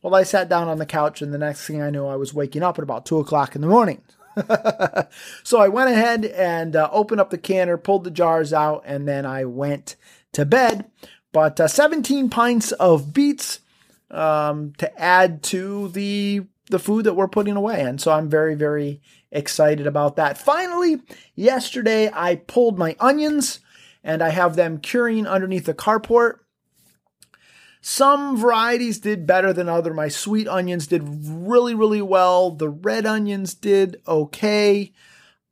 Well, 0.00 0.14
I 0.14 0.22
sat 0.22 0.48
down 0.48 0.68
on 0.68 0.78
the 0.78 0.86
couch, 0.86 1.20
and 1.20 1.34
the 1.34 1.38
next 1.38 1.66
thing 1.66 1.82
I 1.82 1.90
knew, 1.90 2.06
I 2.06 2.14
was 2.14 2.32
waking 2.32 2.62
up 2.62 2.78
at 2.78 2.84
about 2.84 3.04
two 3.04 3.18
o'clock 3.18 3.56
in 3.56 3.62
the 3.62 3.66
morning. 3.66 4.00
so 5.42 5.60
I 5.60 5.66
went 5.66 5.90
ahead 5.90 6.24
and 6.24 6.76
uh, 6.76 6.88
opened 6.92 7.20
up 7.20 7.30
the 7.30 7.38
canner, 7.38 7.76
pulled 7.76 8.04
the 8.04 8.12
jars 8.12 8.52
out, 8.52 8.84
and 8.86 9.08
then 9.08 9.26
I 9.26 9.44
went 9.44 9.96
to 10.34 10.44
bed. 10.44 10.88
But 11.32 11.58
uh, 11.58 11.66
17 11.66 12.30
pints 12.30 12.70
of 12.72 13.12
beets 13.12 13.58
um, 14.10 14.72
to 14.78 15.00
add 15.00 15.42
to 15.44 15.88
the 15.88 16.42
the 16.70 16.78
food 16.78 17.04
that 17.04 17.14
we're 17.14 17.28
putting 17.28 17.56
away. 17.56 17.80
And 17.80 18.00
so 18.00 18.12
I'm 18.12 18.28
very, 18.28 18.54
very 18.54 19.02
excited 19.32 19.86
about 19.86 20.16
that. 20.16 20.38
Finally, 20.38 21.00
yesterday 21.34 22.10
I 22.12 22.36
pulled 22.36 22.78
my 22.78 22.96
onions 23.00 23.58
and 24.02 24.22
I 24.22 24.30
have 24.30 24.56
them 24.56 24.78
curing 24.78 25.26
underneath 25.26 25.66
the 25.66 25.74
carport. 25.74 26.38
Some 27.82 28.36
varieties 28.36 28.98
did 28.98 29.26
better 29.26 29.52
than 29.52 29.68
other. 29.68 29.92
My 29.92 30.08
sweet 30.08 30.46
onions 30.46 30.86
did 30.86 31.02
really, 31.04 31.74
really 31.74 32.02
well. 32.02 32.50
The 32.50 32.68
red 32.68 33.06
onions 33.06 33.54
did 33.54 34.00
okay. 34.06 34.92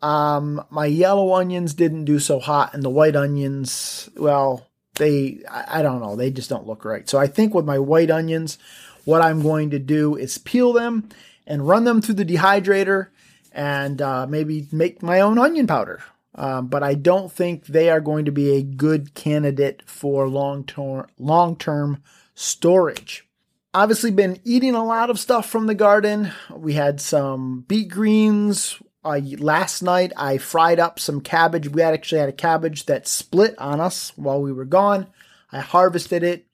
Um, 0.00 0.64
my 0.70 0.86
yellow 0.86 1.32
onions 1.32 1.74
didn't 1.74 2.04
do 2.04 2.18
so 2.20 2.38
hot, 2.38 2.72
and 2.74 2.82
the 2.82 2.90
white 2.90 3.16
onions, 3.16 4.08
well, 4.16 4.67
they 4.98 5.40
I, 5.50 5.82
don't 5.82 6.00
know. 6.00 6.16
They 6.16 6.30
just 6.30 6.50
don't 6.50 6.66
look 6.66 6.84
right. 6.84 7.08
So 7.08 7.18
i 7.18 7.26
think 7.26 7.54
with 7.54 7.64
my 7.64 7.78
white 7.78 8.10
onions 8.10 8.58
what 9.04 9.22
i'm 9.22 9.42
going 9.42 9.70
to 9.70 9.78
do 9.78 10.16
is 10.16 10.38
peel 10.38 10.72
them 10.72 11.08
and 11.46 11.66
run 11.66 11.84
them 11.84 12.02
through 12.02 12.16
the 12.16 12.24
dehydrator 12.24 13.08
and 13.52 14.02
uh, 14.02 14.26
maybe 14.26 14.68
make 14.70 15.02
my 15.02 15.20
own 15.20 15.38
onion 15.38 15.66
powder. 15.66 16.02
Um, 16.34 16.68
but 16.68 16.82
i 16.82 16.94
don't 16.94 17.32
think 17.32 17.66
they 17.66 17.90
are 17.90 18.00
going 18.00 18.26
to 18.26 18.32
be 18.32 18.50
a 18.56 18.62
good 18.62 19.14
candidate 19.14 19.82
for 19.86 20.28
long 20.28 20.64
term 20.64 21.06
long 21.18 21.56
term 21.56 22.02
storage. 22.34 23.26
Obviously 23.74 24.10
been 24.10 24.40
eating 24.44 24.74
a 24.74 24.84
lot 24.84 25.10
of 25.10 25.18
stuff 25.18 25.48
from 25.48 25.66
the 25.66 25.74
garden. 25.74 26.32
We 26.50 26.72
had 26.72 27.00
some 27.00 27.64
beet 27.68 27.90
greens 27.90 28.80
uh, 29.04 29.20
last 29.38 29.82
night 29.82 30.12
I 30.16 30.38
fried 30.38 30.80
up 30.80 30.98
some 30.98 31.20
cabbage. 31.20 31.68
We 31.68 31.82
had 31.82 31.94
actually 31.94 32.20
had 32.20 32.28
a 32.28 32.32
cabbage 32.32 32.86
that 32.86 33.06
split 33.06 33.54
on 33.58 33.80
us 33.80 34.12
while 34.16 34.40
we 34.40 34.52
were 34.52 34.64
gone. 34.64 35.06
I 35.52 35.60
harvested 35.60 36.22
it. 36.22 36.46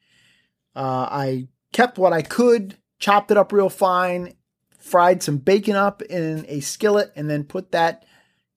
Uh, 0.76 1.08
I 1.10 1.48
kept 1.72 1.98
what 1.98 2.12
I 2.12 2.22
could, 2.22 2.76
chopped 2.98 3.30
it 3.30 3.36
up 3.36 3.52
real 3.52 3.68
fine, 3.68 4.34
fried 4.78 5.22
some 5.22 5.38
bacon 5.38 5.76
up 5.76 6.02
in 6.02 6.44
a 6.48 6.60
skillet, 6.60 7.12
and 7.16 7.28
then 7.28 7.44
put 7.44 7.72
that 7.72 8.04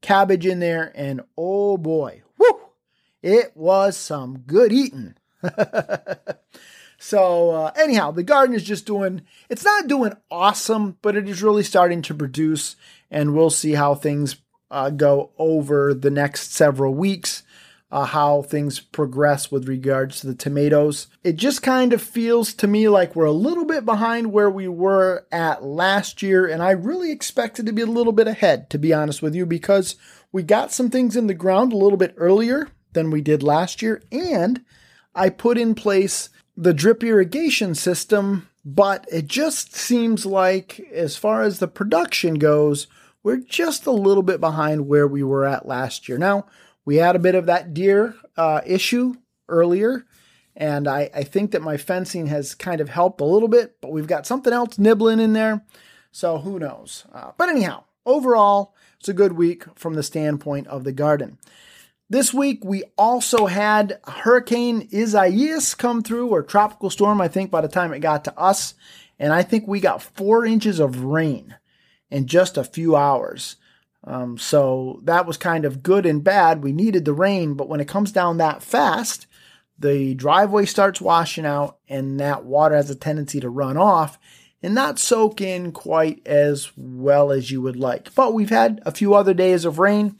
cabbage 0.01 0.45
in 0.45 0.59
there. 0.59 0.91
And 0.95 1.21
oh 1.37 1.77
boy, 1.77 2.23
whoo, 2.37 2.59
it 3.21 3.51
was 3.55 3.97
some 3.97 4.39
good 4.39 4.71
eating. 4.71 5.15
so 6.97 7.51
uh, 7.51 7.71
anyhow, 7.75 8.11
the 8.11 8.23
garden 8.23 8.55
is 8.55 8.63
just 8.63 8.85
doing. 8.85 9.21
It's 9.49 9.65
not 9.65 9.87
doing 9.87 10.13
awesome, 10.31 10.97
but 11.01 11.15
it 11.15 11.29
is 11.29 11.43
really 11.43 11.63
starting 11.63 12.01
to 12.03 12.13
produce 12.13 12.75
and 13.09 13.33
we'll 13.33 13.49
see 13.49 13.73
how 13.73 13.95
things 13.95 14.37
uh, 14.69 14.89
go 14.89 15.31
over 15.37 15.93
the 15.93 16.09
next 16.09 16.53
several 16.53 16.93
weeks. 16.93 17.43
Uh, 17.89 18.03
how 18.03 18.41
things 18.41 18.81
progress 18.81 19.49
with 19.49 19.65
regards 19.65 20.19
to 20.19 20.27
the 20.27 20.35
tomatoes. 20.35 21.07
It 21.23 21.37
just 21.37 21.61
kind 21.61 21.93
of 21.93 22.01
feels 22.01 22.53
to 22.55 22.67
me 22.67 22.89
like 22.89 23.15
we're 23.15 23.23
a 23.23 23.31
little 23.31 23.63
bit 23.63 23.85
behind 23.85 24.33
where 24.33 24.49
we 24.49 24.67
were 24.67 25.25
at 25.31 25.63
last 25.63 26.21
year, 26.21 26.45
and 26.45 26.61
I 26.61 26.71
really 26.71 27.13
expected 27.13 27.65
to 27.65 27.71
be 27.71 27.83
a 27.83 27.85
little 27.85 28.11
bit 28.11 28.27
ahead, 28.27 28.69
to 28.71 28.77
be 28.77 28.93
honest 28.93 29.21
with 29.21 29.33
you, 29.35 29.45
because 29.45 29.95
we 30.33 30.43
got 30.43 30.73
some 30.73 30.89
things 30.89 31.15
in 31.15 31.27
the 31.27 31.33
ground 31.33 31.71
a 31.71 31.77
little 31.77 31.97
bit 31.97 32.13
earlier 32.17 32.67
than 32.91 33.09
we 33.09 33.21
did 33.21 33.41
last 33.41 33.81
year, 33.81 34.03
and 34.11 34.65
I 35.15 35.29
put 35.29 35.57
in 35.57 35.73
place 35.73 36.29
the 36.57 36.73
drip 36.73 37.03
irrigation 37.03 37.75
system, 37.75 38.49
but 38.65 39.05
it 39.11 39.27
just 39.27 39.75
seems 39.75 40.25
like, 40.25 40.79
as 40.91 41.15
far 41.15 41.43
as 41.43 41.59
the 41.59 41.67
production 41.67 42.35
goes, 42.35 42.87
we're 43.21 43.37
just 43.37 43.85
a 43.85 43.91
little 43.91 44.23
bit 44.23 44.41
behind 44.41 44.87
where 44.87 45.07
we 45.07 45.23
were 45.23 45.45
at 45.45 45.67
last 45.67 46.09
year. 46.09 46.17
Now, 46.17 46.47
we 46.83 46.95
had 46.95 47.15
a 47.15 47.19
bit 47.19 47.35
of 47.35 47.45
that 47.45 47.73
deer 47.73 48.15
uh, 48.35 48.61
issue 48.65 49.13
earlier, 49.47 50.05
and 50.55 50.87
I, 50.87 51.11
I 51.13 51.23
think 51.23 51.51
that 51.51 51.61
my 51.61 51.77
fencing 51.77 52.27
has 52.27 52.55
kind 52.55 52.81
of 52.81 52.89
helped 52.89 53.21
a 53.21 53.25
little 53.25 53.47
bit, 53.47 53.77
but 53.79 53.91
we've 53.91 54.07
got 54.07 54.25
something 54.25 54.51
else 54.51 54.79
nibbling 54.79 55.19
in 55.19 55.33
there, 55.33 55.63
so 56.11 56.39
who 56.39 56.57
knows. 56.57 57.05
Uh, 57.13 57.31
but 57.37 57.49
anyhow, 57.49 57.83
overall, 58.05 58.73
it's 58.99 59.09
a 59.09 59.13
good 59.13 59.33
week 59.33 59.65
from 59.75 59.93
the 59.93 60.03
standpoint 60.03 60.65
of 60.67 60.83
the 60.83 60.91
garden. 60.91 61.37
This 62.09 62.33
week, 62.33 62.63
we 62.63 62.85
also 62.97 63.47
had 63.47 63.99
Hurricane 64.07 64.87
Isaias 64.93 65.75
come 65.75 66.01
through, 66.01 66.29
or 66.29 66.41
tropical 66.41 66.89
storm, 66.89 67.19
I 67.19 67.27
think, 67.27 67.51
by 67.51 67.59
the 67.59 67.67
time 67.67 67.93
it 67.93 67.99
got 67.99 68.23
to 68.25 68.39
us. 68.39 68.75
And 69.19 69.33
I 69.33 69.43
think 69.43 69.67
we 69.67 69.81
got 69.81 70.01
four 70.01 70.45
inches 70.45 70.79
of 70.79 71.03
rain 71.03 71.55
in 72.09 72.27
just 72.27 72.57
a 72.57 72.63
few 72.63 72.95
hours. 72.95 73.57
Um, 74.05 74.37
so 74.37 75.01
that 75.03 75.25
was 75.25 75.35
kind 75.35 75.65
of 75.65 75.83
good 75.83 76.05
and 76.05 76.23
bad. 76.23 76.63
We 76.63 76.71
needed 76.71 77.03
the 77.03 77.13
rain, 77.13 77.55
but 77.55 77.67
when 77.67 77.81
it 77.81 77.89
comes 77.89 78.13
down 78.13 78.37
that 78.37 78.63
fast, 78.63 79.27
the 79.77 80.13
driveway 80.13 80.65
starts 80.65 81.01
washing 81.01 81.45
out 81.45 81.77
and 81.89 82.19
that 82.21 82.45
water 82.45 82.75
has 82.75 82.89
a 82.89 82.95
tendency 82.95 83.41
to 83.41 83.49
run 83.49 83.75
off 83.75 84.17
and 84.63 84.73
not 84.73 84.97
soak 84.97 85.41
in 85.41 85.71
quite 85.71 86.25
as 86.25 86.71
well 86.77 87.31
as 87.31 87.51
you 87.51 87.61
would 87.61 87.75
like. 87.75 88.15
But 88.15 88.33
we've 88.33 88.49
had 88.49 88.81
a 88.85 88.91
few 88.91 89.13
other 89.13 89.33
days 89.33 89.65
of 89.65 89.77
rain, 89.77 90.15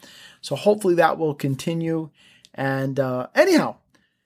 so 0.47 0.55
hopefully 0.55 0.95
that 0.95 1.17
will 1.17 1.33
continue. 1.33 2.09
And 2.53 3.01
uh, 3.01 3.27
anyhow, 3.35 3.75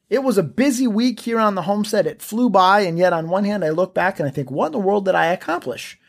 it 0.08 0.22
was 0.22 0.38
a 0.38 0.44
busy 0.44 0.86
week 0.86 1.20
here 1.20 1.40
on 1.40 1.56
the 1.56 1.64
homestead. 1.64 2.06
It 2.06 2.22
flew 2.22 2.48
by, 2.48 2.82
and 2.82 3.00
yet 3.00 3.12
on 3.12 3.28
one 3.28 3.44
hand, 3.44 3.66
I 3.66 3.70
look 3.70 3.96
back 3.96 4.20
and 4.20 4.30
I 4.30 4.32
think, 4.32 4.52
what 4.52 4.68
in 4.68 4.72
the 4.74 4.78
world 4.78 5.06
did 5.06 5.16
I 5.16 5.26
accomplish? 5.34 6.00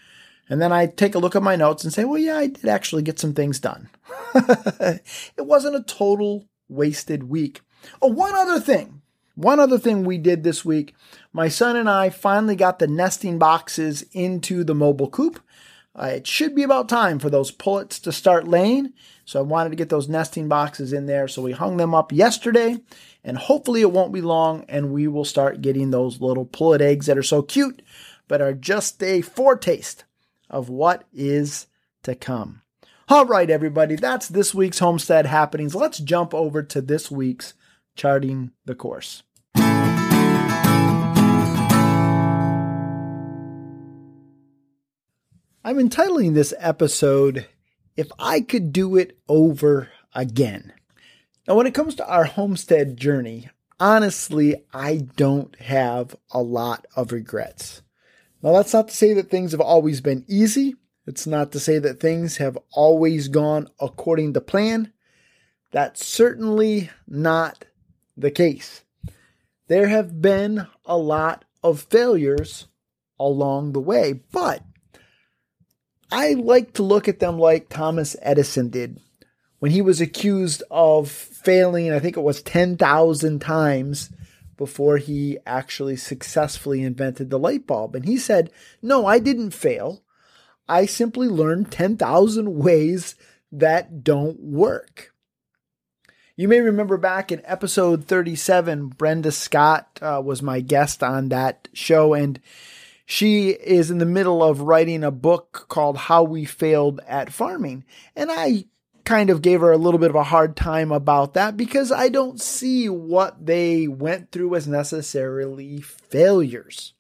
And 0.51 0.61
then 0.61 0.71
I 0.71 0.85
take 0.85 1.15
a 1.15 1.19
look 1.19 1.35
at 1.35 1.43
my 1.43 1.57
notes 1.57 1.83
and 1.83 1.95
say, 1.95 2.05
well, 2.05 2.19
yeah, 2.19 2.37
I 2.37 2.49
did 2.49 2.67
actually 2.67 3.01
get 3.01 3.19
some 3.19 3.33
things 3.33 3.59
done. 3.59 3.89
it 4.35 5.01
wasn't 5.47 5.77
a 5.77 5.83
total 5.83 6.47
wasted 6.69 7.23
week. 7.23 7.63
Oh, 8.03 8.09
one 8.09 8.35
other 8.35 8.61
thing. 8.61 9.01
One 9.35 9.61
other 9.61 9.79
thing 9.79 10.05
we 10.05 10.19
did 10.19 10.45
this 10.45 10.63
week. 10.63 10.95
My 11.33 11.49
son 11.49 11.75
and 11.75 11.89
I 11.89 12.11
finally 12.11 12.55
got 12.55 12.81
the 12.81 12.87
nesting 12.87 13.39
boxes 13.39 14.05
into 14.13 14.63
the 14.63 14.75
mobile 14.75 15.09
coop. 15.09 15.41
Uh, 15.95 16.07
it 16.07 16.27
should 16.27 16.55
be 16.55 16.63
about 16.63 16.89
time 16.89 17.19
for 17.19 17.29
those 17.29 17.51
pullets 17.51 17.99
to 18.01 18.13
start 18.13 18.49
laying. 18.49 18.93
So 19.25 19.39
I 19.39 19.43
wanted 19.43 19.71
to 19.71 19.77
get 19.77 19.91
those 19.91 20.09
nesting 20.09 20.49
boxes 20.49 20.93
in 20.93 21.07
there. 21.07 21.29
So 21.29 21.43
we 21.43 21.53
hung 21.53 21.77
them 21.77 21.95
up 21.95 22.13
yesterday 22.13 22.79
and 23.23 23.37
hopefully 23.37 23.83
it 23.83 23.93
won't 23.93 24.13
be 24.13 24.23
long 24.23 24.65
and 24.69 24.93
we 24.93 25.07
will 25.07 25.25
start 25.25 25.61
getting 25.61 25.91
those 25.91 26.21
little 26.21 26.47
pullet 26.47 26.81
eggs 26.81 27.07
that 27.07 27.19
are 27.19 27.23
so 27.23 27.43
cute, 27.43 27.83
but 28.27 28.41
are 28.41 28.55
just 28.55 29.03
a 29.03 29.21
foretaste 29.21 30.05
of 30.49 30.69
what 30.69 31.05
is 31.13 31.67
to 32.05 32.15
come. 32.15 32.63
All 33.09 33.27
right, 33.27 33.51
everybody, 33.51 33.97
that's 33.97 34.29
this 34.29 34.55
week's 34.55 34.79
homestead 34.79 35.27
happenings. 35.27 35.75
Let's 35.75 35.99
jump 35.99 36.33
over 36.33 36.63
to 36.63 36.81
this 36.81 37.11
week's 37.11 37.53
charting 37.95 38.53
the 38.65 38.75
course. 38.75 39.23
I'm 45.65 45.79
entitling 45.79 46.35
this 46.35 46.53
episode, 46.59 47.47
If 47.97 48.09
I 48.19 48.41
Could 48.41 48.73
Do 48.73 48.97
It 48.97 49.17
Over 49.29 49.91
Again. 50.13 50.73
Now, 51.47 51.55
when 51.55 51.69
it 51.69 51.75
comes 51.75 51.95
to 51.95 52.09
our 52.09 52.25
homestead 52.25 52.97
journey, 52.97 53.49
honestly, 53.79 54.57
I 54.75 55.07
don't 55.15 55.57
have 55.61 56.17
a 56.33 56.43
lot 56.43 56.89
of 56.97 57.13
regrets. 57.13 57.83
Now, 58.43 58.55
that's 58.55 58.73
not 58.73 58.89
to 58.89 58.95
say 58.95 59.15
that 59.15 59.31
things 59.31 59.53
have 59.53 59.61
always 59.61 60.01
been 60.01 60.25
easy. 60.27 60.75
It's 61.07 61.29
not 61.29 61.53
to 61.53 61.61
say 61.61 61.79
that 61.79 62.01
things 62.01 62.39
have 62.39 62.59
always 62.73 63.29
gone 63.29 63.69
according 63.79 64.33
to 64.33 64.41
plan. 64.41 64.93
That's 65.71 66.05
certainly 66.05 66.91
not 67.07 67.67
the 68.17 68.33
case. 68.33 68.83
There 69.69 69.87
have 69.87 70.21
been 70.21 70.67
a 70.85 70.97
lot 70.97 71.45
of 71.63 71.83
failures 71.83 72.67
along 73.17 73.73
the 73.73 73.81
way, 73.81 74.25
but 74.33 74.65
I 76.13 76.35
like 76.35 76.75
to 76.75 76.83
look 76.83 77.09
at 77.09 77.19
them 77.19 77.39
like 77.39 77.69
Thomas 77.69 78.17
Edison 78.23 78.69
did 78.69 79.01
when 79.63 79.71
he 79.71 79.81
was 79.81 80.01
accused 80.01 80.65
of 80.73 81.09
failing, 81.09 81.93
I 81.93 82.01
think 82.01 82.17
it 82.17 82.23
was 82.23 82.43
10,000 82.43 83.39
times 83.39 84.11
before 84.57 84.97
he 84.97 85.39
actually 85.47 85.95
successfully 85.95 86.83
invented 86.83 87.31
the 87.31 87.39
light 87.39 87.65
bulb. 87.65 87.95
And 87.95 88.05
he 88.05 88.17
said, 88.17 88.51
No, 88.83 89.07
I 89.07 89.21
didn't 89.21 89.53
fail. 89.53 90.03
I 90.69 90.87
simply 90.87 91.29
learned 91.29 91.71
10,000 91.71 92.57
ways 92.59 93.15
that 93.53 94.03
don't 94.03 94.41
work. 94.41 95.15
You 96.35 96.49
may 96.49 96.59
remember 96.59 96.97
back 96.97 97.31
in 97.31 97.41
episode 97.45 98.07
37, 98.07 98.89
Brenda 98.89 99.31
Scott 99.31 99.97
uh, 100.03 100.21
was 100.25 100.43
my 100.43 100.59
guest 100.59 101.05
on 101.05 101.29
that 101.29 101.69
show, 101.73 102.15
and 102.15 102.41
she 103.07 103.51
is 103.51 103.91
in 103.91 103.99
the 103.99 104.07
middle 104.07 104.43
of 104.43 104.61
writing 104.61 105.05
a 105.05 105.11
book 105.11 105.67
called 105.69 105.97
How 105.97 106.23
We 106.23 106.45
Failed 106.45 107.01
at 107.07 107.33
Farming. 107.33 107.85
And 108.15 108.31
I 108.31 108.65
kind 109.05 109.31
of 109.31 109.43
gave 109.43 109.61
her 109.61 109.73
a 109.73 109.79
little 109.79 109.99
bit 109.99 110.11
of 110.11 110.17
a 110.17 110.23
hard 110.23 110.57
time 110.57 110.93
about 110.93 111.35
that 111.35 111.57
because 111.57 111.91
I 111.91 112.09
don't 112.09 112.41
see 112.41 112.89
what 112.89 113.45
they 113.45 113.89
went 113.89 114.31
through 114.31 114.55
as 114.55 114.69
necessarily 114.69 115.81
failures. 115.81 116.95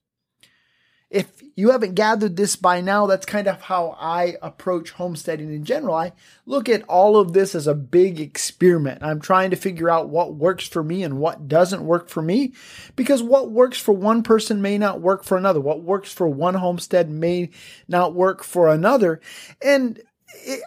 If 1.12 1.42
you 1.56 1.72
haven't 1.72 1.94
gathered 1.94 2.36
this 2.36 2.56
by 2.56 2.80
now, 2.80 3.06
that's 3.06 3.26
kind 3.26 3.46
of 3.46 3.60
how 3.60 3.98
I 4.00 4.36
approach 4.40 4.92
homesteading 4.92 5.52
in 5.52 5.62
general. 5.62 5.94
I 5.94 6.12
look 6.46 6.70
at 6.70 6.84
all 6.84 7.18
of 7.18 7.34
this 7.34 7.54
as 7.54 7.66
a 7.66 7.74
big 7.74 8.18
experiment. 8.18 9.02
I'm 9.02 9.20
trying 9.20 9.50
to 9.50 9.56
figure 9.56 9.90
out 9.90 10.08
what 10.08 10.34
works 10.34 10.66
for 10.66 10.82
me 10.82 11.02
and 11.02 11.18
what 11.18 11.48
doesn't 11.48 11.84
work 11.84 12.08
for 12.08 12.22
me 12.22 12.54
because 12.96 13.22
what 13.22 13.50
works 13.50 13.78
for 13.78 13.92
one 13.92 14.22
person 14.22 14.62
may 14.62 14.78
not 14.78 15.02
work 15.02 15.22
for 15.22 15.36
another. 15.36 15.60
What 15.60 15.82
works 15.82 16.10
for 16.10 16.26
one 16.28 16.54
homestead 16.54 17.10
may 17.10 17.50
not 17.86 18.14
work 18.14 18.42
for 18.42 18.70
another. 18.70 19.20
And 19.60 20.00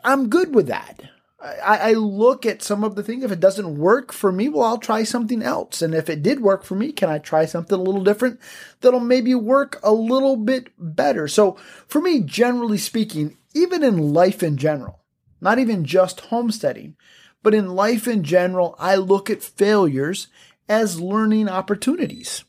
I'm 0.03 0.29
good 0.29 0.53
with 0.53 0.67
that. 0.67 1.01
I, 1.39 1.91
I, 1.91 1.93
look 1.93 2.45
at 2.45 2.63
some 2.63 2.83
of 2.83 2.95
the 2.95 3.03
things. 3.03 3.23
If 3.23 3.31
it 3.31 3.41
doesn't 3.41 3.77
work 3.77 4.13
for 4.13 4.31
me, 4.31 4.47
well, 4.47 4.63
I'll 4.63 4.77
try 4.77 5.03
something 5.03 5.43
else. 5.43 5.81
And 5.81 5.93
if 5.93 6.09
it 6.09 6.23
did 6.23 6.39
work 6.39 6.63
for 6.63 6.75
me, 6.75 6.91
can 6.93 7.09
I 7.09 7.17
try 7.17 7.45
something 7.45 7.77
a 7.77 7.81
little 7.81 8.03
different 8.03 8.39
that'll 8.79 9.01
maybe 9.01 9.35
work 9.35 9.79
a 9.83 9.91
little 9.91 10.37
bit 10.37 10.69
better? 10.77 11.27
So 11.27 11.57
for 11.87 12.01
me, 12.01 12.21
generally 12.21 12.77
speaking, 12.77 13.37
even 13.53 13.83
in 13.83 14.13
life 14.13 14.41
in 14.43 14.55
general, 14.55 15.01
not 15.41 15.59
even 15.59 15.83
just 15.83 16.21
homesteading, 16.21 16.95
but 17.43 17.53
in 17.53 17.75
life 17.75 18.07
in 18.07 18.23
general, 18.23 18.75
I 18.79 18.95
look 18.95 19.29
at 19.29 19.43
failures 19.43 20.27
as 20.69 21.01
learning 21.01 21.49
opportunities. 21.49 22.45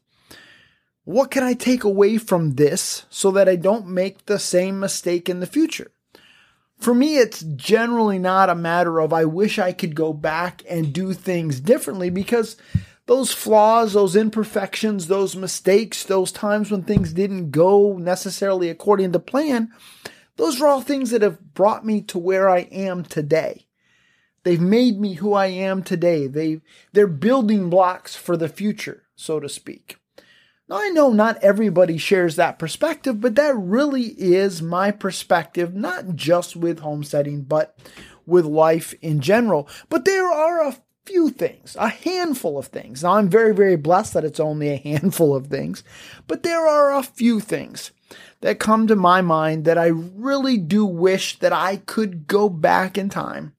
What 1.05 1.31
can 1.31 1.43
I 1.43 1.55
take 1.55 1.85
away 1.85 2.19
from 2.19 2.55
this 2.55 3.05
so 3.11 3.31
that 3.33 3.49
I 3.49 3.57
don't 3.57 3.89
make 3.89 4.27
the 4.27 4.39
same 4.39 4.81
mistake 4.81 5.29
in 5.29 5.41
the 5.41 5.47
future? 5.47 5.91
For 6.79 6.95
me, 6.95 7.19
it's 7.19 7.43
generally 7.43 8.19
not 8.19 8.51
a 8.51 8.55
matter 8.55 9.01
of 9.01 9.13
I 9.13 9.25
wish 9.25 9.59
I 9.59 9.73
could 9.73 9.95
go 9.95 10.13
back 10.13 10.63
and 10.69 10.93
do 10.93 11.13
things 11.13 11.61
differently 11.61 12.11
because 12.11 12.57
those 13.07 13.33
flaws, 13.33 13.93
those 13.93 14.17
imperfections, 14.17 15.07
those 15.07 15.37
mistakes, 15.37 16.05
those 16.05 16.33
times 16.33 16.71
when 16.71 16.83
things 16.83 17.13
didn't 17.13 17.51
go 17.51 17.97
necessarily 17.97 18.69
according 18.69 19.13
to 19.13 19.19
plan, 19.19 19.73
those 20.37 20.61
are 20.61 20.67
all 20.67 20.83
things 20.83 21.11
that 21.11 21.23
have 21.23 21.55
brought 21.55 21.87
me 21.87 22.03
to 22.03 22.19
where 22.19 22.49
I 22.49 22.61
am 22.71 23.05
today. 23.05 23.67
They've 24.43 24.61
made 24.61 25.01
me 25.01 25.15
who 25.15 25.33
I 25.33 25.47
am 25.47 25.83
today. 25.83 26.27
They 26.29 26.61
they're 26.93 27.09
building 27.09 27.69
blocks 27.69 28.15
for 28.15 28.37
the 28.37 28.49
future, 28.49 29.03
so 29.17 29.41
to 29.41 29.49
speak. 29.49 29.97
Now, 30.69 30.79
I 30.79 30.89
know 30.89 31.13
not 31.13 31.43
everybody 31.43 31.97
shares 31.97 32.35
that 32.37 32.59
perspective, 32.59 33.21
but 33.21 33.37
that 33.37 33.57
really 33.57 34.07
is 34.19 34.61
my 34.61 34.91
perspective, 34.91 35.75
not 35.75 36.17
just 36.17 36.57
with 36.57 36.81
homesteading, 36.81 37.43
but 37.43 37.79
with 38.27 38.45
life 38.45 38.93
in 39.01 39.21
general. 39.21 39.69
But 39.89 40.05
there 40.05 40.27
are 40.27 40.67
a 40.67 40.77
few 41.05 41.31
things, 41.31 41.77
a 41.79 41.89
handful 41.89 42.59
of 42.59 42.67
things. 42.67 43.05
Now, 43.05 43.13
I'm 43.13 43.29
very, 43.29 43.55
very 43.55 43.77
blessed 43.77 44.15
that 44.15 44.25
it's 44.25 44.41
only 44.41 44.69
a 44.71 44.77
handful 44.85 45.37
of 45.37 45.47
things, 45.47 45.85
but 46.27 46.43
there 46.43 46.67
are 46.67 46.95
a 46.95 47.03
few 47.05 47.39
things 47.39 47.93
that 48.41 48.59
come 48.59 48.89
to 48.89 48.97
my 48.97 49.21
mind 49.21 49.65
that 49.65 49.79
I 49.79 49.87
really 49.87 50.59
do 50.59 50.85
wish 50.85 51.39
that 51.39 51.53
I 51.53 51.77
could 51.77 52.27
go 52.27 52.49
back 52.49 52.99
in 52.99 53.09
time 53.09 53.55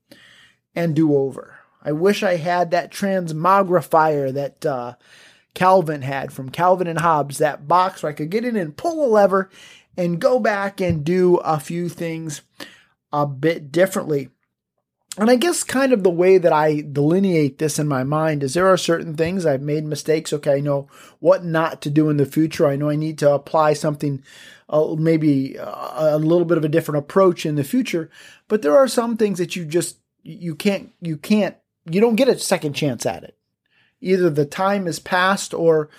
and 0.75 0.95
do 0.95 1.15
over. 1.15 1.55
I 1.81 1.93
wish 1.93 2.21
I 2.21 2.35
had 2.35 2.71
that 2.71 2.91
transmogrifier 2.91 4.33
that, 4.33 4.65
uh, 4.65 4.95
Calvin 5.57 6.03
had 6.03 6.31
from 6.31 6.51
Calvin 6.51 6.85
and 6.85 6.99
Hobbes, 6.99 7.39
that 7.39 7.67
box 7.67 8.03
where 8.03 8.11
I 8.11 8.13
could 8.13 8.29
get 8.29 8.45
in 8.45 8.55
and 8.55 8.77
pull 8.77 9.03
a 9.03 9.09
lever 9.09 9.49
and 9.97 10.21
go 10.21 10.39
back 10.39 10.79
and 10.79 11.03
do 11.03 11.37
a 11.37 11.59
few 11.59 11.89
things 11.89 12.43
a 13.11 13.25
bit 13.25 13.71
differently. 13.71 14.29
And 15.17 15.31
I 15.31 15.35
guess 15.35 15.63
kind 15.63 15.93
of 15.93 16.03
the 16.03 16.11
way 16.11 16.37
that 16.37 16.53
I 16.53 16.81
delineate 16.81 17.57
this 17.57 17.79
in 17.79 17.87
my 17.87 18.03
mind 18.03 18.43
is 18.43 18.53
there 18.53 18.67
are 18.67 18.77
certain 18.77 19.15
things 19.15 19.47
I've 19.47 19.63
made 19.63 19.83
mistakes. 19.83 20.31
Okay, 20.31 20.57
I 20.57 20.59
know 20.59 20.89
what 21.17 21.43
not 21.43 21.81
to 21.81 21.89
do 21.89 22.11
in 22.11 22.17
the 22.17 22.27
future. 22.27 22.67
I 22.67 22.75
know 22.75 22.91
I 22.91 22.95
need 22.95 23.17
to 23.17 23.33
apply 23.33 23.73
something, 23.73 24.21
uh, 24.69 24.93
maybe 24.95 25.55
a, 25.55 25.65
a 25.65 26.19
little 26.19 26.45
bit 26.45 26.59
of 26.59 26.65
a 26.65 26.69
different 26.69 26.99
approach 26.99 27.47
in 27.47 27.55
the 27.55 27.63
future. 27.63 28.11
But 28.47 28.61
there 28.61 28.77
are 28.77 28.87
some 28.87 29.17
things 29.17 29.39
that 29.39 29.55
you 29.55 29.65
just 29.65 29.97
you 30.21 30.53
can't 30.53 30.93
you 31.01 31.17
can't 31.17 31.55
you 31.89 31.99
don't 31.99 32.15
get 32.15 32.29
a 32.29 32.37
second 32.37 32.73
chance 32.73 33.07
at 33.07 33.23
it 33.23 33.36
either 34.01 34.29
the 34.29 34.45
time 34.45 34.85
has 34.85 34.99
passed 34.99 35.53
or 35.53 35.89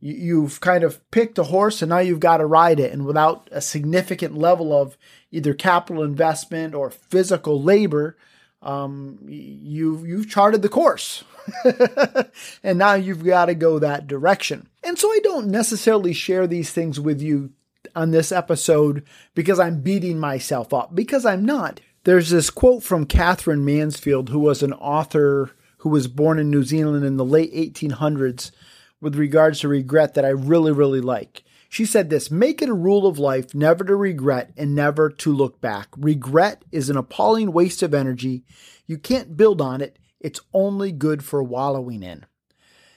you've 0.00 0.60
kind 0.60 0.82
of 0.82 1.08
picked 1.10 1.38
a 1.38 1.44
horse 1.44 1.80
and 1.80 1.90
now 1.90 1.98
you've 1.98 2.20
got 2.20 2.38
to 2.38 2.46
ride 2.46 2.80
it. 2.80 2.92
And 2.92 3.06
without 3.06 3.48
a 3.52 3.60
significant 3.60 4.36
level 4.36 4.72
of 4.72 4.96
either 5.30 5.54
capital 5.54 6.02
investment 6.02 6.74
or 6.74 6.90
physical 6.90 7.62
labor 7.62 8.16
um, 8.62 9.18
you've 9.26 10.06
you've 10.06 10.30
charted 10.30 10.62
the 10.62 10.68
course. 10.68 11.24
And 12.62 12.78
now 12.78 12.94
you've 12.94 13.24
got 13.24 13.46
to 13.46 13.54
go 13.54 13.80
that 13.80 14.06
direction. 14.06 14.68
And 14.84 14.96
so 14.98 15.08
i 15.10 15.18
don't 15.22 15.48
necessarily 15.48 16.12
share 16.12 16.46
these 16.46 16.70
things 16.70 17.00
with 17.00 17.20
you 17.20 17.50
on 17.96 18.12
this 18.12 18.30
episode 18.30 19.04
because 19.34 19.58
i'm 19.58 19.80
beating 19.80 20.18
myself 20.18 20.72
up. 20.72 20.94
Because 20.94 21.26
i'm 21.26 21.44
not. 21.44 21.80
There's 22.04 22.30
this 22.30 22.50
quote 22.50 22.82
from 22.82 23.06
Katherine 23.06 23.64
Mansfield 23.64 24.28
who 24.28 24.38
was 24.38 24.62
an 24.62 24.72
author 24.72 25.50
who 25.82 25.88
was 25.88 26.06
born 26.06 26.38
in 26.38 26.48
New 26.48 26.62
Zealand 26.62 27.04
in 27.04 27.16
the 27.16 27.24
late 27.24 27.52
1800s, 27.52 28.52
with 29.00 29.16
regards 29.16 29.58
to 29.60 29.68
regret 29.68 30.14
that 30.14 30.24
I 30.24 30.28
really, 30.28 30.70
really 30.70 31.00
like. 31.00 31.42
She 31.68 31.84
said 31.84 32.08
this 32.08 32.30
Make 32.30 32.62
it 32.62 32.68
a 32.68 32.74
rule 32.74 33.04
of 33.04 33.18
life 33.18 33.52
never 33.52 33.82
to 33.84 33.96
regret 33.96 34.52
and 34.56 34.76
never 34.76 35.10
to 35.10 35.32
look 35.32 35.60
back. 35.60 35.88
Regret 35.96 36.64
is 36.70 36.88
an 36.88 36.96
appalling 36.96 37.52
waste 37.52 37.82
of 37.82 37.94
energy. 37.94 38.44
You 38.86 38.96
can't 38.96 39.36
build 39.36 39.60
on 39.60 39.80
it, 39.80 39.98
it's 40.20 40.40
only 40.54 40.92
good 40.92 41.24
for 41.24 41.42
wallowing 41.42 42.02
in. 42.02 42.26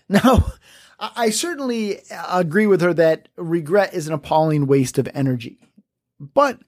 Now, 0.08 0.54
I 1.00 1.32
certainly 1.32 1.98
uh, 2.12 2.40
agree 2.40 2.68
with 2.68 2.82
her 2.82 2.94
that 2.94 3.28
regret 3.38 3.96
is 3.96 4.08
an 4.08 4.14
appalling 4.14 4.68
waste 4.68 5.00
of 5.00 5.10
energy. 5.16 5.58
But 6.20 6.60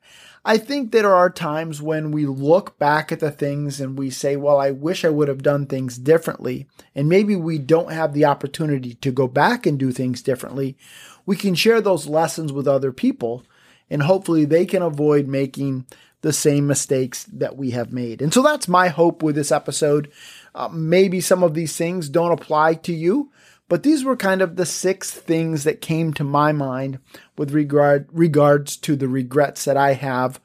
I 0.47 0.57
think 0.57 0.93
there 0.93 1.13
are 1.13 1.29
times 1.29 1.81
when 1.81 2.11
we 2.11 2.25
look 2.25 2.79
back 2.79 3.11
at 3.11 3.19
the 3.19 3.31
things 3.31 3.81
and 3.81 3.99
we 3.99 4.09
say, 4.09 4.37
well, 4.37 4.61
I 4.61 4.71
wish 4.71 5.03
I 5.03 5.09
would 5.09 5.27
have 5.27 5.43
done 5.43 5.65
things 5.65 5.97
differently. 5.97 6.67
And 6.95 7.09
maybe 7.09 7.35
we 7.35 7.57
don't 7.57 7.91
have 7.91 8.13
the 8.13 8.23
opportunity 8.23 8.93
to 8.93 9.11
go 9.11 9.27
back 9.27 9.65
and 9.65 9.77
do 9.77 9.91
things 9.91 10.21
differently. 10.21 10.77
We 11.25 11.35
can 11.35 11.53
share 11.53 11.81
those 11.81 12.07
lessons 12.07 12.53
with 12.53 12.65
other 12.65 12.93
people 12.93 13.43
and 13.89 14.03
hopefully 14.03 14.45
they 14.45 14.65
can 14.65 14.81
avoid 14.81 15.27
making 15.27 15.85
the 16.21 16.31
same 16.31 16.65
mistakes 16.65 17.25
that 17.25 17.57
we 17.57 17.71
have 17.71 17.91
made. 17.91 18.21
And 18.21 18.33
so 18.33 18.41
that's 18.41 18.69
my 18.69 18.87
hope 18.87 19.21
with 19.21 19.35
this 19.35 19.51
episode. 19.51 20.09
Uh, 20.55 20.69
maybe 20.69 21.19
some 21.19 21.43
of 21.43 21.55
these 21.55 21.75
things 21.75 22.07
don't 22.07 22.31
apply 22.31 22.75
to 22.75 22.93
you, 22.93 23.33
but 23.69 23.83
these 23.83 24.03
were 24.03 24.15
kind 24.15 24.41
of 24.41 24.55
the 24.55 24.65
six 24.65 25.11
things 25.11 25.63
that 25.63 25.81
came 25.81 26.13
to 26.13 26.23
my 26.23 26.51
mind 26.51 26.99
with 27.37 27.51
regard 27.51 28.07
regards 28.11 28.77
to 28.77 28.95
the 28.95 29.07
regrets 29.07 29.65
that 29.65 29.77
I 29.77 29.93
have 29.93 30.39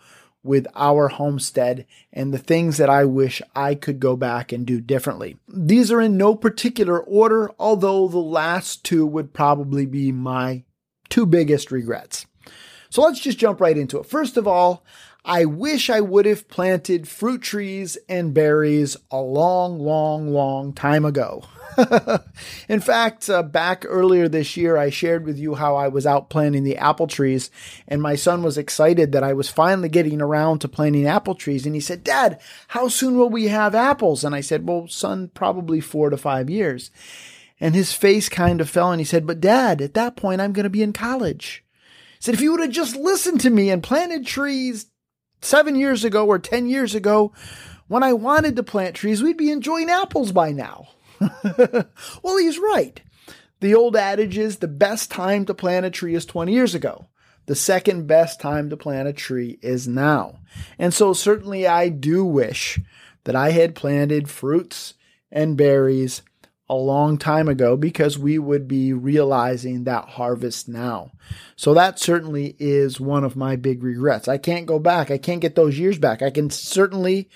with 0.45 0.67
our 0.75 1.09
homestead 1.09 1.87
and 2.13 2.35
the 2.35 2.39
things 2.39 2.77
that 2.79 2.91
I 2.91 3.05
wish 3.05 3.41
I 3.55 3.75
could 3.75 4.01
go 4.01 4.17
back 4.17 4.51
and 4.51 4.67
do 4.67 4.81
differently. 4.81 5.37
These 5.49 5.93
are 5.93 6.01
in 6.01 6.17
no 6.17 6.35
particular 6.35 7.01
order, 7.01 7.51
although 7.59 8.09
the 8.09 8.19
last 8.19 8.85
two 8.85 9.07
would 9.07 9.33
probably 9.33 9.87
be 9.87 10.11
my 10.11 10.65
two 11.09 11.27
biggest 11.27 11.71
regrets. 11.71 12.27
So 12.91 13.03
let's 13.03 13.21
just 13.21 13.39
jump 13.39 13.61
right 13.61 13.79
into 13.79 13.99
it. 14.01 14.07
First 14.07 14.37
of 14.37 14.49
all, 14.49 14.85
I 15.25 15.45
wish 15.45 15.89
I 15.89 16.01
would 16.01 16.27
have 16.27 16.49
planted 16.49 17.07
fruit 17.07 17.43
trees 17.43 17.97
and 18.09 18.35
berries 18.35 18.97
a 19.11 19.21
long, 19.21 19.79
long, 19.79 20.33
long 20.33 20.73
time 20.73 21.05
ago. 21.05 21.45
In 22.69 22.81
fact, 22.81 23.31
uh, 23.31 23.45
back 23.45 23.85
earlier 23.87 24.29
this 24.29 24.57
year, 24.57 24.77
I 24.77 24.91
shared 24.91 25.25
with 25.25 25.39
you 25.39 25.55
how 25.55 25.77
I 25.77 25.87
was 25.87 26.07
out 26.07 26.29
planting 26.29 26.65
the 26.65 26.77
apple 26.77 27.07
trees, 27.07 27.53
and 27.87 28.03
my 28.03 28.17
son 28.17 28.43
was 28.43 28.59
excited 28.59 29.13
that 29.13 29.23
I 29.23 29.33
was 29.33 29.49
finally 29.49 29.89
getting 29.89 30.21
around 30.21 30.59
to 30.61 30.69
planting 30.69 31.07
apple 31.07 31.37
trees. 31.37 31.67
And 31.67 31.75
he 31.77 31.81
said, 31.81 32.03
Dad, 32.03 32.41
how 32.69 32.89
soon 32.89 33.17
will 33.17 33.31
we 33.31 33.47
have 33.47 33.77
apples? 33.77 34.25
And 34.25 34.35
I 34.35 34.41
said, 34.41 34.69
Well, 34.69 34.89
son, 34.89 35.31
probably 35.33 35.81
four 35.81 36.11
to 36.11 36.17
five 36.17 36.51
years. 36.51 36.91
And 37.61 37.77
his 37.77 37.93
face 37.93 38.29
kind 38.29 38.61
of 38.61 38.69
fell, 38.69 38.91
and 38.91 39.01
he 39.01 39.05
said, 39.05 39.25
But 39.25 39.41
Dad, 39.41 39.81
at 39.81 39.95
that 39.95 40.17
point, 40.17 40.41
I'm 40.41 40.53
going 40.53 40.65
to 40.65 40.71
be 40.71 40.83
in 40.83 40.93
college. 40.93 41.65
He 42.19 42.25
said, 42.25 42.35
If 42.35 42.41
you 42.41 42.51
would 42.51 42.61
have 42.61 42.71
just 42.71 42.97
listened 42.97 43.41
to 43.43 43.51
me 43.51 43.71
and 43.71 43.83
planted 43.83 44.27
trees 44.27 44.87
seven 45.45 45.77
years 45.77 46.05
ago 46.05 46.27
or 46.27 46.39
10 46.39 46.69
years 46.69 46.95
ago, 46.95 47.33
when 47.89 48.03
I 48.03 48.13
wanted 48.13 48.57
to 48.57 48.63
plant 48.63 48.97
trees, 48.97 49.23
we'd 49.23 49.37
be 49.37 49.51
enjoying 49.51 49.91
apples 49.91 50.33
by 50.33 50.53
now. 50.53 50.89
well, 52.23 52.39
he's 52.39 52.59
right. 52.59 53.01
The 53.61 53.75
old 53.75 53.97
adage 53.97 54.39
is 54.39 54.57
the 54.57 54.69
best 54.69 55.11
time 55.11 55.45
to 55.47 55.55
plant 55.55 55.87
a 55.87 55.91
tree 55.91 56.15
is 56.15 56.27
20 56.27 56.53
years 56.53 56.75
ago. 56.75 57.07
The 57.47 57.55
second 57.55 58.07
best 58.07 58.41
time 58.41 58.71
to 58.71 58.77
plant 58.77 59.09
a 59.09 59.13
tree 59.13 59.59
is 59.63 59.87
now. 59.87 60.39
And 60.79 60.95
so, 60.95 61.13
certainly, 61.13 61.67
I 61.67 61.89
do 61.89 62.25
wish 62.25 62.81
that 63.25 63.37
I 63.37 63.51
had 63.51 63.75
planted 63.75 64.31
fruits 64.31 64.95
and 65.31 65.57
berries 65.57 66.23
a 66.73 66.75
long 66.75 67.19
time 67.19 67.49
ago 67.49 67.77
because 67.77 68.19
we 68.19 68.39
would 68.39 68.67
be 68.67 68.95
realizing 68.95 69.85
that 69.85 70.09
harvest 70.09 70.71
now. 70.71 71.11
So 71.55 71.75
that 71.75 71.99
certainly 71.99 72.57
is 72.59 72.99
one 72.99 73.25
of 73.25 73.37
my 73.37 73.57
big 73.57 73.83
regrets. 73.83 74.27
I 74.27 74.39
can't 74.39 74.65
go 74.65 74.79
back. 74.79 75.11
I 75.11 75.19
can't 75.19 75.43
get 75.43 75.55
those 75.55 75.79
years 75.79 75.99
back. 75.99 76.23
I 76.23 76.31
can 76.31 76.49
certainly 76.49 77.29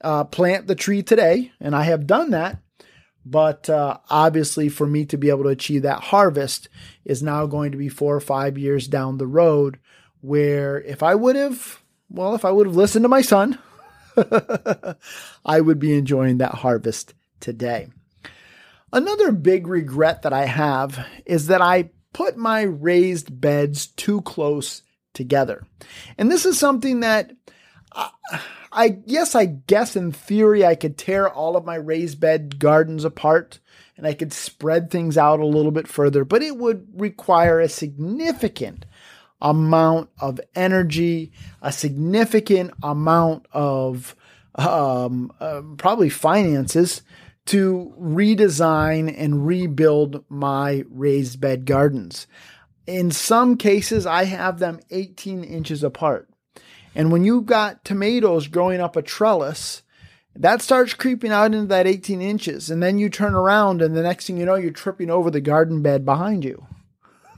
uh, 0.00 0.24
plant 0.24 0.68
the 0.68 0.74
tree 0.74 1.02
today, 1.02 1.52
and 1.60 1.76
I 1.76 1.82
have 1.82 2.06
done 2.06 2.30
that. 2.30 2.62
But 3.26 3.68
uh, 3.68 3.98
obviously, 4.08 4.70
for 4.70 4.86
me 4.86 5.04
to 5.04 5.18
be 5.18 5.28
able 5.28 5.42
to 5.42 5.50
achieve 5.50 5.82
that 5.82 6.04
harvest 6.04 6.70
is 7.04 7.22
now 7.22 7.44
going 7.44 7.72
to 7.72 7.78
be 7.78 7.90
four 7.90 8.16
or 8.16 8.20
five 8.20 8.56
years 8.56 8.88
down 8.88 9.18
the 9.18 9.26
road. 9.26 9.78
Where 10.22 10.80
if 10.80 11.02
I 11.02 11.14
would 11.14 11.36
have, 11.36 11.82
well, 12.08 12.34
if 12.34 12.46
I 12.46 12.52
would 12.52 12.66
have 12.66 12.74
listened 12.74 13.04
to 13.04 13.08
my 13.10 13.20
son, 13.20 13.58
I 15.44 15.60
would 15.60 15.78
be 15.78 15.92
enjoying 15.92 16.38
that 16.38 16.54
harvest 16.54 17.12
today. 17.38 17.88
Another 18.92 19.32
big 19.32 19.66
regret 19.66 20.22
that 20.22 20.32
I 20.32 20.46
have 20.46 21.06
is 21.26 21.48
that 21.48 21.60
I 21.60 21.90
put 22.12 22.36
my 22.36 22.62
raised 22.62 23.40
beds 23.40 23.86
too 23.86 24.22
close 24.22 24.82
together. 25.12 25.66
And 26.16 26.30
this 26.30 26.46
is 26.46 26.58
something 26.58 27.00
that 27.00 27.32
I, 27.92 28.10
I 28.72 28.98
yes, 29.04 29.34
I 29.34 29.46
guess 29.46 29.96
in 29.96 30.12
theory 30.12 30.64
I 30.64 30.74
could 30.74 30.96
tear 30.96 31.28
all 31.28 31.56
of 31.56 31.64
my 31.64 31.74
raised 31.74 32.20
bed 32.20 32.58
gardens 32.58 33.04
apart 33.04 33.60
and 33.96 34.06
I 34.06 34.14
could 34.14 34.32
spread 34.32 34.90
things 34.90 35.18
out 35.18 35.40
a 35.40 35.46
little 35.46 35.72
bit 35.72 35.88
further, 35.88 36.24
but 36.24 36.42
it 36.42 36.56
would 36.56 36.86
require 36.94 37.60
a 37.60 37.68
significant 37.68 38.86
amount 39.40 40.10
of 40.20 40.40
energy, 40.54 41.32
a 41.60 41.72
significant 41.72 42.72
amount 42.82 43.46
of 43.52 44.16
um, 44.54 45.32
uh, 45.40 45.62
probably 45.76 46.08
finances 46.08 47.02
to 47.48 47.94
redesign 47.98 49.14
and 49.16 49.46
rebuild 49.46 50.22
my 50.28 50.84
raised 50.90 51.40
bed 51.40 51.64
gardens. 51.64 52.26
In 52.86 53.10
some 53.10 53.56
cases, 53.56 54.04
I 54.04 54.24
have 54.24 54.58
them 54.58 54.80
18 54.90 55.44
inches 55.44 55.82
apart. 55.82 56.28
And 56.94 57.10
when 57.10 57.24
you've 57.24 57.46
got 57.46 57.84
tomatoes 57.86 58.48
growing 58.48 58.80
up 58.80 58.96
a 58.96 59.02
trellis, 59.02 59.82
that 60.36 60.60
starts 60.60 60.92
creeping 60.92 61.32
out 61.32 61.54
into 61.54 61.66
that 61.68 61.86
18 61.86 62.20
inches. 62.20 62.70
And 62.70 62.82
then 62.82 62.98
you 62.98 63.08
turn 63.08 63.34
around, 63.34 63.80
and 63.80 63.96
the 63.96 64.02
next 64.02 64.26
thing 64.26 64.36
you 64.36 64.44
know, 64.44 64.54
you're 64.54 64.70
tripping 64.70 65.10
over 65.10 65.30
the 65.30 65.40
garden 65.40 65.80
bed 65.80 66.04
behind 66.04 66.44
you. 66.44 66.66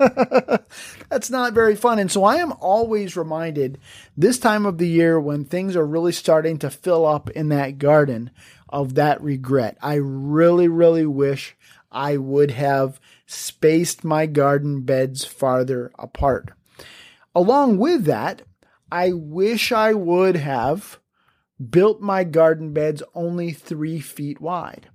That's 1.08 1.30
not 1.30 1.52
very 1.52 1.76
fun. 1.76 1.98
And 1.98 2.10
so 2.10 2.24
I 2.24 2.36
am 2.36 2.52
always 2.58 3.16
reminded 3.16 3.78
this 4.16 4.38
time 4.38 4.66
of 4.66 4.78
the 4.78 4.88
year 4.88 5.20
when 5.20 5.44
things 5.44 5.76
are 5.76 5.86
really 5.86 6.12
starting 6.12 6.58
to 6.58 6.70
fill 6.70 7.06
up 7.06 7.30
in 7.30 7.50
that 7.50 7.78
garden 7.78 8.30
of 8.70 8.94
that 8.94 9.20
regret. 9.22 9.76
I 9.82 9.94
really, 9.94 10.68
really 10.68 11.06
wish 11.06 11.56
I 11.92 12.16
would 12.16 12.52
have 12.52 13.00
spaced 13.26 14.04
my 14.04 14.26
garden 14.26 14.82
beds 14.82 15.24
farther 15.24 15.90
apart. 15.98 16.52
Along 17.34 17.78
with 17.78 18.04
that, 18.04 18.42
I 18.90 19.12
wish 19.12 19.70
I 19.70 19.92
would 19.92 20.36
have 20.36 20.98
built 21.70 22.00
my 22.00 22.24
garden 22.24 22.72
beds 22.72 23.02
only 23.14 23.52
three 23.52 24.00
feet 24.00 24.40
wide. 24.40 24.88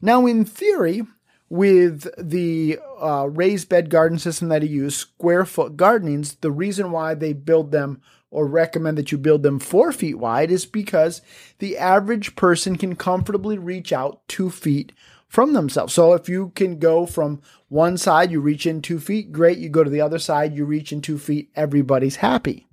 Now, 0.00 0.26
in 0.26 0.44
theory, 0.44 1.02
with 1.48 2.08
the 2.16 2.78
uh, 2.98 3.28
raised 3.28 3.68
bed 3.68 3.90
garden 3.90 4.18
system 4.18 4.48
that 4.48 4.62
I 4.62 4.66
use, 4.66 4.96
square 4.96 5.44
foot 5.44 5.76
gardenings, 5.76 6.36
the 6.36 6.50
reason 6.50 6.90
why 6.90 7.14
they 7.14 7.34
build 7.34 7.72
them 7.72 8.00
or 8.32 8.46
recommend 8.46 8.98
that 8.98 9.12
you 9.12 9.18
build 9.18 9.42
them 9.42 9.60
four 9.60 9.92
feet 9.92 10.18
wide 10.18 10.50
is 10.50 10.66
because 10.66 11.20
the 11.58 11.76
average 11.76 12.34
person 12.34 12.76
can 12.76 12.96
comfortably 12.96 13.58
reach 13.58 13.92
out 13.92 14.26
two 14.26 14.50
feet 14.50 14.90
from 15.28 15.52
themselves. 15.52 15.92
So 15.94 16.14
if 16.14 16.28
you 16.28 16.50
can 16.54 16.78
go 16.78 17.06
from 17.06 17.42
one 17.68 17.96
side, 17.96 18.30
you 18.30 18.40
reach 18.40 18.66
in 18.66 18.82
two 18.82 18.98
feet, 18.98 19.32
great. 19.32 19.58
You 19.58 19.68
go 19.68 19.84
to 19.84 19.90
the 19.90 20.00
other 20.00 20.18
side, 20.18 20.56
you 20.56 20.64
reach 20.64 20.92
in 20.92 21.02
two 21.02 21.18
feet, 21.18 21.50
everybody's 21.54 22.16
happy. 22.16 22.66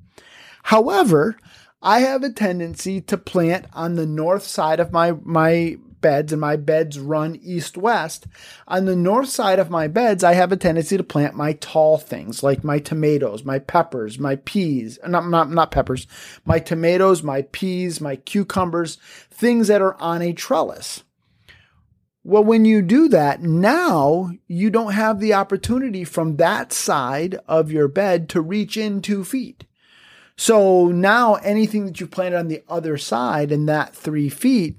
However, 0.63 1.37
I 1.81 1.99
have 1.99 2.23
a 2.23 2.31
tendency 2.31 3.01
to 3.01 3.17
plant 3.17 3.65
on 3.73 3.95
the 3.95 4.05
north 4.05 4.43
side 4.43 4.79
of 4.79 4.91
my, 4.91 5.13
my 5.23 5.77
beds 6.01 6.31
and 6.31 6.41
my 6.41 6.55
beds 6.55 6.99
run 6.99 7.39
east 7.41 7.77
west. 7.77 8.27
On 8.67 8.85
the 8.85 8.95
north 8.95 9.29
side 9.29 9.59
of 9.59 9.69
my 9.69 9.87
beds, 9.87 10.23
I 10.23 10.33
have 10.33 10.51
a 10.51 10.57
tendency 10.57 10.97
to 10.97 11.03
plant 11.03 11.35
my 11.35 11.53
tall 11.53 11.97
things 11.97 12.43
like 12.43 12.63
my 12.63 12.79
tomatoes, 12.79 13.43
my 13.43 13.59
peppers, 13.59 14.19
my 14.19 14.37
peas, 14.37 14.99
uh, 15.03 15.07
not, 15.07 15.27
not, 15.27 15.49
not 15.51 15.71
peppers, 15.71 16.07
my 16.45 16.59
tomatoes, 16.59 17.23
my 17.23 17.43
peas, 17.43 18.01
my 18.01 18.15
cucumbers, 18.15 18.97
things 19.31 19.67
that 19.67 19.81
are 19.81 19.99
on 20.01 20.21
a 20.21 20.33
trellis. 20.33 21.03
Well, 22.23 22.43
when 22.43 22.65
you 22.65 22.81
do 22.81 23.07
that, 23.09 23.41
now 23.41 24.31
you 24.47 24.69
don't 24.69 24.93
have 24.93 25.19
the 25.19 25.33
opportunity 25.33 26.03
from 26.03 26.35
that 26.35 26.73
side 26.73 27.39
of 27.47 27.71
your 27.71 27.87
bed 27.87 28.29
to 28.29 28.41
reach 28.41 28.77
in 28.77 29.01
two 29.01 29.23
feet. 29.23 29.65
So 30.39 30.87
now 30.87 31.35
anything 31.35 31.85
that 31.85 31.99
you 31.99 32.07
planted 32.07 32.37
on 32.37 32.47
the 32.47 32.63
other 32.69 32.97
side 32.97 33.51
in 33.51 33.65
that 33.65 33.93
three 33.93 34.29
feet 34.29 34.78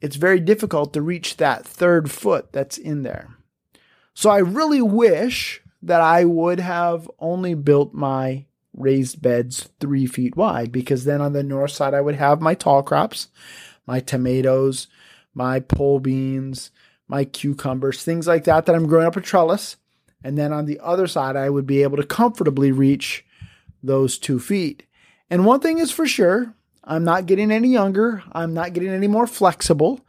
it's 0.00 0.16
very 0.16 0.40
difficult 0.40 0.92
to 0.92 1.02
reach 1.02 1.36
that 1.36 1.66
third 1.66 2.10
foot 2.10 2.52
that's 2.52 2.78
in 2.78 3.02
there. 3.02 3.36
So 4.14 4.30
I 4.30 4.38
really 4.38 4.82
wish 4.82 5.62
that 5.82 6.00
I 6.00 6.24
would 6.24 6.60
have 6.60 7.10
only 7.18 7.54
built 7.54 7.94
my 7.94 8.46
raised 8.74 9.22
beds 9.22 9.68
three 9.80 10.06
feet 10.06 10.36
wide 10.36 10.70
because 10.70 11.04
then 11.04 11.20
on 11.20 11.32
the 11.32 11.42
north 11.42 11.70
side 11.70 11.94
I 11.94 12.00
would 12.00 12.16
have 12.16 12.40
my 12.40 12.54
tall 12.54 12.82
crops, 12.82 13.28
my 13.86 14.00
tomatoes, 14.00 14.88
my 15.34 15.60
pole 15.60 16.00
beans, 16.00 16.70
my 17.08 17.24
cucumbers, 17.24 18.02
things 18.02 18.26
like 18.26 18.44
that, 18.44 18.66
that 18.66 18.74
I'm 18.74 18.86
growing 18.86 19.06
up 19.06 19.16
a 19.16 19.20
trellis. 19.20 19.76
And 20.24 20.36
then 20.36 20.52
on 20.52 20.66
the 20.66 20.80
other 20.80 21.06
side, 21.06 21.36
I 21.36 21.50
would 21.50 21.66
be 21.66 21.82
able 21.82 21.98
to 21.98 22.06
comfortably 22.06 22.72
reach 22.72 23.24
those 23.82 24.18
two 24.18 24.40
feet. 24.40 24.84
And 25.30 25.44
one 25.44 25.60
thing 25.60 25.78
is 25.78 25.90
for 25.90 26.06
sure, 26.06 26.54
I'm 26.86 27.04
not 27.04 27.26
getting 27.26 27.50
any 27.50 27.68
younger. 27.68 28.22
I'm 28.32 28.54
not 28.54 28.72
getting 28.72 28.90
any 28.90 29.08
more 29.08 29.26
flexible. 29.26 30.00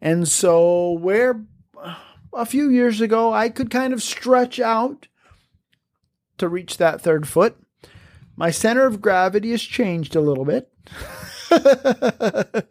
And 0.00 0.26
so, 0.26 0.92
where 0.92 1.44
uh, 1.80 1.94
a 2.32 2.44
few 2.44 2.68
years 2.68 3.00
ago 3.00 3.32
I 3.32 3.48
could 3.48 3.70
kind 3.70 3.92
of 3.92 4.02
stretch 4.02 4.58
out 4.58 5.06
to 6.38 6.48
reach 6.48 6.78
that 6.78 7.00
third 7.00 7.28
foot, 7.28 7.56
my 8.36 8.50
center 8.50 8.86
of 8.86 9.00
gravity 9.00 9.52
has 9.52 9.62
changed 9.62 10.16
a 10.16 10.20
little 10.20 10.44
bit. 10.44 10.70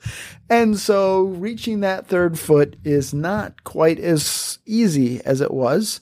and 0.50 0.78
so 0.78 1.22
reaching 1.22 1.80
that 1.80 2.08
third 2.08 2.38
foot 2.38 2.76
is 2.84 3.14
not 3.14 3.64
quite 3.64 4.00
as 4.00 4.60
easy 4.66 5.22
as 5.24 5.40
it 5.40 5.52
was. 5.52 6.02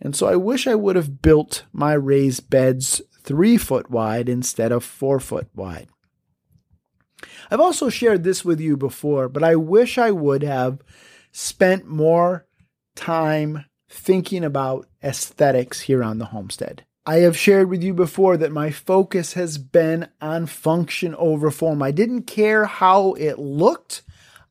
And 0.00 0.14
so 0.14 0.26
I 0.26 0.36
wish 0.36 0.66
I 0.66 0.74
would 0.74 0.96
have 0.96 1.22
built 1.22 1.64
my 1.72 1.94
raised 1.94 2.50
beds 2.50 3.00
three 3.22 3.56
foot 3.56 3.90
wide 3.90 4.28
instead 4.28 4.72
of 4.72 4.84
four 4.84 5.18
foot 5.20 5.48
wide. 5.54 5.88
I've 7.50 7.60
also 7.60 7.88
shared 7.88 8.22
this 8.22 8.44
with 8.44 8.60
you 8.60 8.76
before, 8.76 9.28
but 9.28 9.42
I 9.42 9.56
wish 9.56 9.98
I 9.98 10.10
would 10.10 10.42
have 10.42 10.80
spent 11.32 11.86
more 11.86 12.46
time 12.94 13.64
thinking 13.88 14.44
about 14.44 14.86
aesthetics 15.02 15.82
here 15.82 16.02
on 16.04 16.18
the 16.18 16.26
homestead. 16.26 16.84
I 17.06 17.16
have 17.18 17.36
shared 17.36 17.68
with 17.68 17.82
you 17.82 17.92
before 17.92 18.36
that 18.36 18.52
my 18.52 18.70
focus 18.70 19.32
has 19.32 19.58
been 19.58 20.08
on 20.20 20.46
function 20.46 21.14
over 21.16 21.50
form. 21.50 21.82
I 21.82 21.90
didn't 21.90 22.24
care 22.24 22.66
how 22.66 23.14
it 23.14 23.38
looked, 23.38 24.02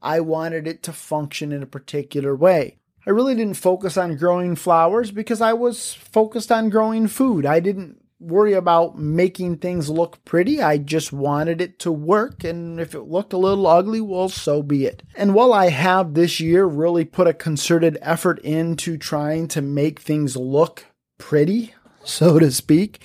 I 0.02 0.20
wanted 0.20 0.68
it 0.68 0.84
to 0.84 0.94
function 0.94 1.52
in 1.52 1.64
a 1.64 1.68
particular 1.68 2.36
way. 2.36 2.78
I 3.06 3.12
really 3.12 3.36
didn't 3.36 3.56
focus 3.56 3.98
on 3.98 4.18
growing 4.18 4.56
flowers 4.56 5.12
because 5.12 5.42
I 5.42 5.54
was 5.54 5.94
focused 5.94 6.52
on 6.52 6.70
growing 6.70 7.08
food. 7.08 7.46
I 7.46 7.60
didn't 7.60 8.04
worry 8.20 8.54
about 8.54 8.98
making 8.98 9.58
things 9.58 9.90
look 9.90 10.24
pretty. 10.26 10.62
I 10.62 10.78
just 10.78 11.14
wanted 11.14 11.62
it 11.62 11.80
to 11.80 11.92
work. 11.92 12.44
And 12.44 12.80
if 12.80 12.94
it 12.94 13.04
looked 13.04 13.34
a 13.34 13.38
little 13.38 13.66
ugly, 13.66 14.02
well, 14.02 14.30
so 14.30 14.62
be 14.62 14.86
it. 14.86 15.04
And 15.16 15.34
while 15.34 15.54
I 15.54 15.70
have 15.70 16.14
this 16.14 16.40
year 16.40 16.66
really 16.66 17.06
put 17.06 17.28
a 17.28 17.34
concerted 17.34 17.98
effort 18.02 18.40
into 18.40 18.98
trying 18.98 19.48
to 19.50 19.62
make 19.62 20.00
things 20.00 20.36
look 20.36 20.86
pretty, 21.18 21.74
so 22.04 22.40
to 22.40 22.52
speak, 22.52 23.02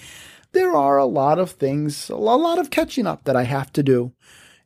there 0.53 0.75
are 0.75 0.99
a 0.99 1.07
lot 1.07 1.39
of 1.39 1.53
things, 1.53 2.09
a 2.09 2.17
lot 2.17 2.59
of 2.59 2.71
catching 2.71 3.07
up 3.07 3.25
that 3.25 3.37
I 3.37 3.45
have 3.45 3.73
to 3.75 3.83
do. 3.83 4.13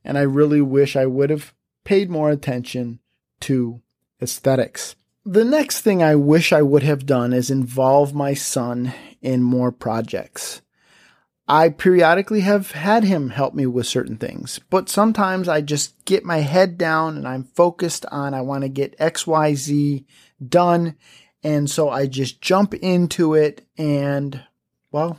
And 0.04 0.16
I 0.16 0.22
really 0.22 0.60
wish 0.60 0.96
I 0.96 1.06
would 1.06 1.30
have 1.30 1.54
paid 1.84 2.10
more 2.10 2.30
attention 2.30 3.00
to 3.40 3.82
aesthetics. 4.22 4.94
The 5.24 5.44
next 5.44 5.82
thing 5.82 6.02
I 6.02 6.14
wish 6.14 6.52
I 6.52 6.62
would 6.62 6.82
have 6.82 7.04
done 7.04 7.34
is 7.34 7.50
involve 7.50 8.14
my 8.14 8.32
son 8.32 8.94
in 9.22 9.42
more 9.42 9.72
projects. 9.72 10.62
I 11.50 11.70
periodically 11.70 12.40
have 12.40 12.72
had 12.72 13.04
him 13.04 13.30
help 13.30 13.54
me 13.54 13.64
with 13.64 13.86
certain 13.86 14.18
things, 14.18 14.60
but 14.68 14.90
sometimes 14.90 15.48
I 15.48 15.62
just 15.62 16.04
get 16.04 16.22
my 16.22 16.38
head 16.38 16.76
down 16.76 17.16
and 17.16 17.26
I'm 17.26 17.44
focused 17.44 18.04
on 18.12 18.34
I 18.34 18.42
want 18.42 18.62
to 18.62 18.68
get 18.68 18.98
XYZ 18.98 20.04
done. 20.46 20.96
And 21.42 21.70
so 21.70 21.88
I 21.88 22.06
just 22.06 22.42
jump 22.42 22.74
into 22.74 23.32
it 23.32 23.66
and, 23.78 24.44
well, 24.92 25.18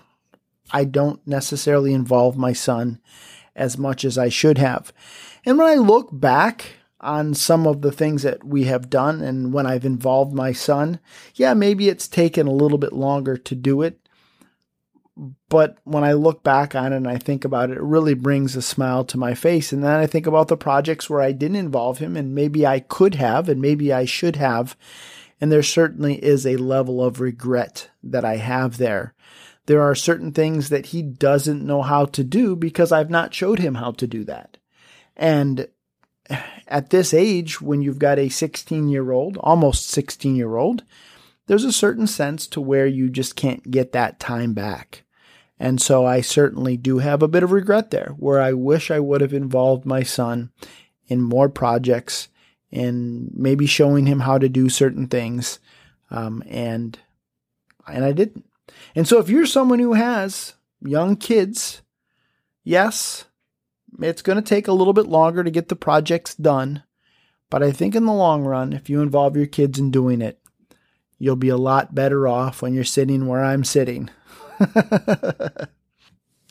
I 0.69 0.83
don't 0.83 1.25
necessarily 1.25 1.93
involve 1.93 2.37
my 2.37 2.53
son 2.53 3.01
as 3.55 3.77
much 3.77 4.05
as 4.05 4.17
I 4.17 4.29
should 4.29 4.59
have. 4.59 4.93
And 5.45 5.57
when 5.57 5.67
I 5.67 5.75
look 5.75 6.09
back 6.11 6.73
on 7.01 7.33
some 7.33 7.65
of 7.65 7.81
the 7.81 7.91
things 7.91 8.23
that 8.23 8.43
we 8.43 8.65
have 8.65 8.89
done 8.89 9.21
and 9.21 9.53
when 9.53 9.65
I've 9.65 9.85
involved 9.85 10.33
my 10.33 10.51
son, 10.51 10.99
yeah, 11.35 11.53
maybe 11.53 11.89
it's 11.89 12.07
taken 12.07 12.47
a 12.47 12.51
little 12.51 12.77
bit 12.77 12.93
longer 12.93 13.37
to 13.37 13.55
do 13.55 13.81
it. 13.81 13.99
But 15.49 15.77
when 15.83 16.03
I 16.03 16.13
look 16.13 16.43
back 16.43 16.75
on 16.75 16.93
it 16.93 16.97
and 16.97 17.07
I 17.07 17.17
think 17.17 17.43
about 17.43 17.69
it, 17.69 17.77
it 17.77 17.83
really 17.83 18.13
brings 18.13 18.55
a 18.55 18.61
smile 18.61 19.03
to 19.05 19.17
my 19.17 19.33
face. 19.33 19.73
And 19.73 19.83
then 19.83 19.91
I 19.91 20.07
think 20.07 20.27
about 20.27 20.47
the 20.47 20.55
projects 20.55 21.09
where 21.09 21.21
I 21.21 21.33
didn't 21.33 21.57
involve 21.57 21.97
him 21.97 22.15
and 22.15 22.33
maybe 22.35 22.65
I 22.65 22.79
could 22.79 23.15
have 23.15 23.49
and 23.49 23.61
maybe 23.61 23.91
I 23.91 24.05
should 24.05 24.37
have. 24.37 24.77
And 25.41 25.51
there 25.51 25.63
certainly 25.63 26.23
is 26.23 26.45
a 26.45 26.57
level 26.57 27.03
of 27.03 27.19
regret 27.19 27.89
that 28.03 28.23
I 28.23 28.37
have 28.37 28.77
there. 28.77 29.13
There 29.65 29.81
are 29.81 29.95
certain 29.95 30.31
things 30.31 30.69
that 30.69 30.87
he 30.87 31.01
doesn't 31.01 31.65
know 31.65 31.81
how 31.81 32.05
to 32.05 32.23
do 32.23 32.55
because 32.55 32.91
I've 32.91 33.09
not 33.09 33.33
showed 33.33 33.59
him 33.59 33.75
how 33.75 33.91
to 33.91 34.07
do 34.07 34.23
that. 34.25 34.57
And 35.15 35.67
at 36.67 36.89
this 36.89 37.13
age, 37.13 37.61
when 37.61 37.81
you've 37.81 37.99
got 37.99 38.19
a 38.19 38.29
16 38.29 38.89
year 38.89 39.11
old, 39.11 39.37
almost 39.37 39.87
16 39.89 40.35
year 40.35 40.55
old, 40.55 40.83
there's 41.47 41.65
a 41.65 41.71
certain 41.71 42.07
sense 42.07 42.45
to 42.47 42.61
where 42.61 42.85
you 42.85 43.09
just 43.09 43.35
can't 43.35 43.71
get 43.71 43.91
that 43.91 44.19
time 44.19 44.53
back. 44.53 45.03
And 45.59 45.81
so 45.81 46.05
I 46.05 46.21
certainly 46.21 46.77
do 46.77 46.99
have 46.99 47.21
a 47.21 47.27
bit 47.27 47.43
of 47.43 47.51
regret 47.51 47.91
there 47.91 48.13
where 48.17 48.39
I 48.39 48.53
wish 48.53 48.91
I 48.91 48.99
would 48.99 49.21
have 49.21 49.33
involved 49.33 49.85
my 49.85 50.03
son 50.03 50.51
in 51.07 51.21
more 51.21 51.49
projects 51.49 52.29
and 52.71 53.31
maybe 53.33 53.65
showing 53.65 54.05
him 54.05 54.21
how 54.21 54.37
to 54.37 54.47
do 54.47 54.69
certain 54.69 55.07
things. 55.07 55.59
Um, 56.11 56.43
and, 56.47 56.97
and 57.87 58.05
I 58.05 58.11
didn't. 58.11 58.45
And 58.95 59.07
so 59.07 59.19
if 59.19 59.27
you're 59.27 59.45
someone 59.45 59.79
who 59.79 59.93
has 59.93 60.53
young 60.81 61.15
kids, 61.15 61.81
yes, 62.63 63.25
it's 64.01 64.21
going 64.21 64.35
to 64.35 64.41
take 64.41 64.67
a 64.67 64.73
little 64.73 64.93
bit 64.93 65.07
longer 65.07 65.43
to 65.43 65.51
get 65.51 65.69
the 65.69 65.75
projects 65.75 66.35
done. 66.35 66.83
But 67.49 67.63
I 67.63 67.71
think 67.71 67.95
in 67.95 68.05
the 68.05 68.13
long 68.13 68.43
run, 68.43 68.73
if 68.73 68.89
you 68.89 69.01
involve 69.01 69.35
your 69.35 69.47
kids 69.47 69.79
in 69.79 69.91
doing 69.91 70.21
it, 70.21 70.39
you'll 71.17 71.35
be 71.35 71.49
a 71.49 71.57
lot 71.57 71.95
better 71.95 72.27
off 72.27 72.61
when 72.61 72.73
you're 72.73 72.83
sitting 72.83 73.27
where 73.27 73.43
I'm 73.43 73.63
sitting. 73.63 74.09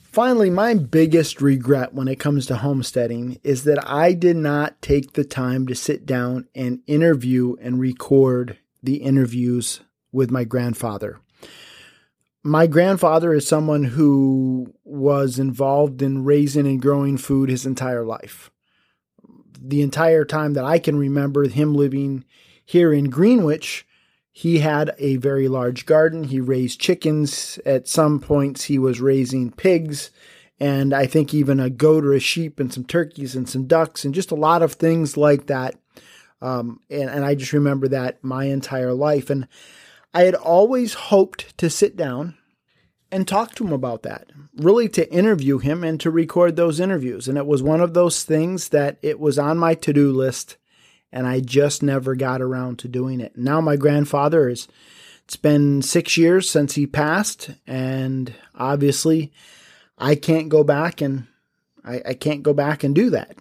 Finally, 0.03 0.51
my 0.51 0.75
biggest 0.75 1.41
regret 1.41 1.95
when 1.95 2.09
it 2.09 2.19
comes 2.19 2.47
to 2.47 2.57
homesteading 2.57 3.39
is 3.45 3.65
that 3.65 3.89
I 3.89 4.15
did 4.15 4.37
not 4.37 4.81
take 4.83 5.13
the 5.13 5.25
time 5.25 5.67
to 5.69 5.75
sit 5.75 6.07
down 6.07 6.49
and 6.55 6.81
interview 6.87 7.55
and 7.61 7.79
record 7.79 8.59
the 8.83 8.97
interviews 8.97 9.81
with 10.11 10.31
my 10.31 10.45
grandfather 10.45 11.21
my 12.49 12.67
grandfather 12.67 13.33
is 13.33 13.47
someone 13.47 13.85
who 13.85 14.75
was 14.85 15.39
involved 15.39 16.03
in 16.03 16.25
raising 16.25 16.67
and 16.67 16.81
growing 16.81 17.17
food 17.17 17.51
his 17.51 17.67
entire 17.67 18.05
life. 18.05 18.51
The 19.61 19.83
entire 19.83 20.25
time 20.25 20.55
that 20.55 20.65
I 20.65 20.79
can 20.79 20.97
remember 20.97 21.49
him 21.49 21.75
living 21.75 22.25
here 22.65 22.93
in 22.93 23.11
Greenwich, 23.11 23.87
he 24.31 24.61
had 24.61 24.95
a 24.99 25.17
very 25.17 25.49
large 25.49 25.85
garden. 25.85 26.25
He 26.25 26.41
raised 26.41 26.81
chickens. 26.81 27.59
At 27.67 27.89
some 27.89 28.21
points, 28.21 28.65
he 28.65 28.79
was 28.79 29.01
raising 29.01 29.51
pigs, 29.51 30.11
and 30.61 30.95
I 30.95 31.07
think 31.07 31.35
even 31.35 31.59
a 31.59 31.71
goat 31.71 32.05
or 32.05 32.13
a 32.13 32.21
sheep, 32.21 32.61
and 32.61 32.73
some 32.73 32.85
turkeys 32.85 33.35
and 33.35 33.49
some 33.49 33.67
ducks, 33.67 34.05
and 34.05 34.15
just 34.15 34.31
a 34.31 34.37
lot 34.37 34.63
of 34.63 34.75
things 34.75 35.17
like 35.17 35.47
that. 35.49 35.75
Um, 36.41 36.81
and, 36.89 37.11
and 37.11 37.25
I 37.25 37.35
just 37.35 37.53
remember 37.53 37.89
that 37.89 38.23
my 38.23 38.45
entire 38.45 38.95
life. 38.95 39.29
And 39.29 39.49
I 40.15 40.23
had 40.23 40.35
always 40.35 40.95
hoped 40.95 41.59
to 41.59 41.69
sit 41.69 41.97
down 41.97 42.38
and 43.11 43.27
talk 43.27 43.55
to 43.55 43.65
him 43.65 43.73
about 43.73 44.03
that, 44.03 44.31
really 44.57 44.89
to 44.91 45.13
interview 45.13 45.59
him 45.59 45.83
and 45.83 45.99
to 46.01 46.11
record 46.11 46.57
those 46.57 46.81
interviews. 46.81 47.29
And 47.29 47.39
it 47.39 47.47
was 47.47 47.63
one 47.63 47.81
of 47.81 47.95
those 47.95 48.25
things 48.25 48.69
that 48.71 48.99
it 49.03 49.19
was 49.19 49.39
on 49.39 49.59
my 49.59 49.75
to 49.75 49.93
do 49.93 50.13
list 50.13 50.57
and 51.13 51.27
I 51.27 51.41
just 51.41 51.83
never 51.83 52.15
got 52.15 52.43
around 52.43 52.79
to 52.81 52.89
doing 52.89 53.21
it. 53.21 53.37
Now, 53.37 53.61
my 53.61 53.77
grandfather 53.77 54.49
is, 54.49 54.69
it's 55.25 55.37
been 55.37 55.83
six 55.83 56.17
years 56.17 56.51
since 56.51 56.75
he 56.75 56.87
passed, 56.87 57.51
and 57.67 58.35
obviously, 58.55 59.33
I 59.97 60.15
can't 60.15 60.49
go 60.49 60.65
back 60.65 61.01
and 61.01 61.27
I, 61.85 62.03
I 62.07 62.15
can't 62.15 62.43
go 62.43 62.53
back 62.53 62.85
and 62.85 62.95
do 62.95 63.11
that. 63.11 63.37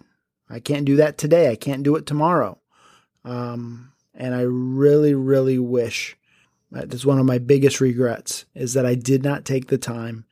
I 0.50 0.60
can't 0.60 0.86
do 0.86 0.96
that 0.96 1.18
today. 1.18 1.50
I 1.50 1.56
can't 1.56 1.82
do 1.82 1.96
it 1.96 2.06
tomorrow. 2.06 2.58
Um, 3.24 3.92
and 4.14 4.34
I 4.34 4.42
really, 4.42 5.14
really 5.14 5.58
wish 5.58 6.16
that's 6.70 7.06
one 7.06 7.18
of 7.18 7.26
my 7.26 7.38
biggest 7.38 7.80
regrets 7.80 8.44
is 8.54 8.74
that 8.74 8.86
I 8.86 8.94
did 8.94 9.22
not 9.22 9.44
take 9.44 9.68
the 9.68 9.78
time 9.78 10.24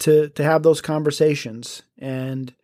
to 0.00 0.28
to 0.30 0.42
have 0.42 0.62
those 0.62 0.80
conversations 0.80 1.82
and 1.98 2.54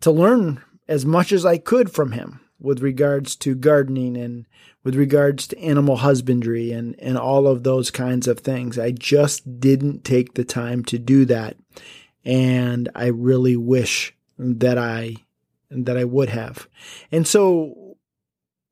to 0.00 0.10
learn 0.10 0.62
as 0.88 1.04
much 1.04 1.32
as 1.32 1.44
I 1.44 1.58
could 1.58 1.90
from 1.90 2.12
him 2.12 2.40
with 2.60 2.80
regards 2.80 3.36
to 3.36 3.54
gardening 3.54 4.16
and 4.16 4.46
with 4.82 4.96
regards 4.96 5.46
to 5.46 5.58
animal 5.58 5.96
husbandry 5.96 6.72
and, 6.72 6.96
and 6.98 7.16
all 7.16 7.46
of 7.46 7.62
those 7.62 7.90
kinds 7.90 8.26
of 8.26 8.40
things. 8.40 8.78
I 8.78 8.90
just 8.90 9.60
didn't 9.60 10.04
take 10.04 10.34
the 10.34 10.44
time 10.44 10.84
to 10.86 10.98
do 10.98 11.24
that. 11.26 11.56
And 12.24 12.88
I 12.94 13.06
really 13.06 13.56
wish 13.56 14.14
that 14.38 14.78
I 14.78 15.16
that 15.70 15.96
I 15.96 16.04
would 16.04 16.30
have. 16.30 16.66
And 17.12 17.26
so 17.26 17.96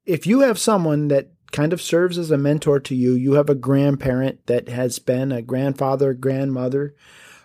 if 0.07 0.27
you 0.27 0.41
have 0.41 0.59
someone 0.59 1.09
that 1.09 1.29
kind 1.57 1.73
of 1.73 1.81
serves 1.81 2.19
as 2.19 2.31
a 2.31 2.37
mentor 2.37 2.79
to 2.79 2.95
you. 2.95 3.14
You 3.14 3.33
have 3.33 3.49
a 3.49 3.55
grandparent 3.55 4.45
that 4.45 4.69
has 4.69 4.99
been 4.99 5.33
a 5.33 5.40
grandfather, 5.40 6.12
grandmother, 6.12 6.95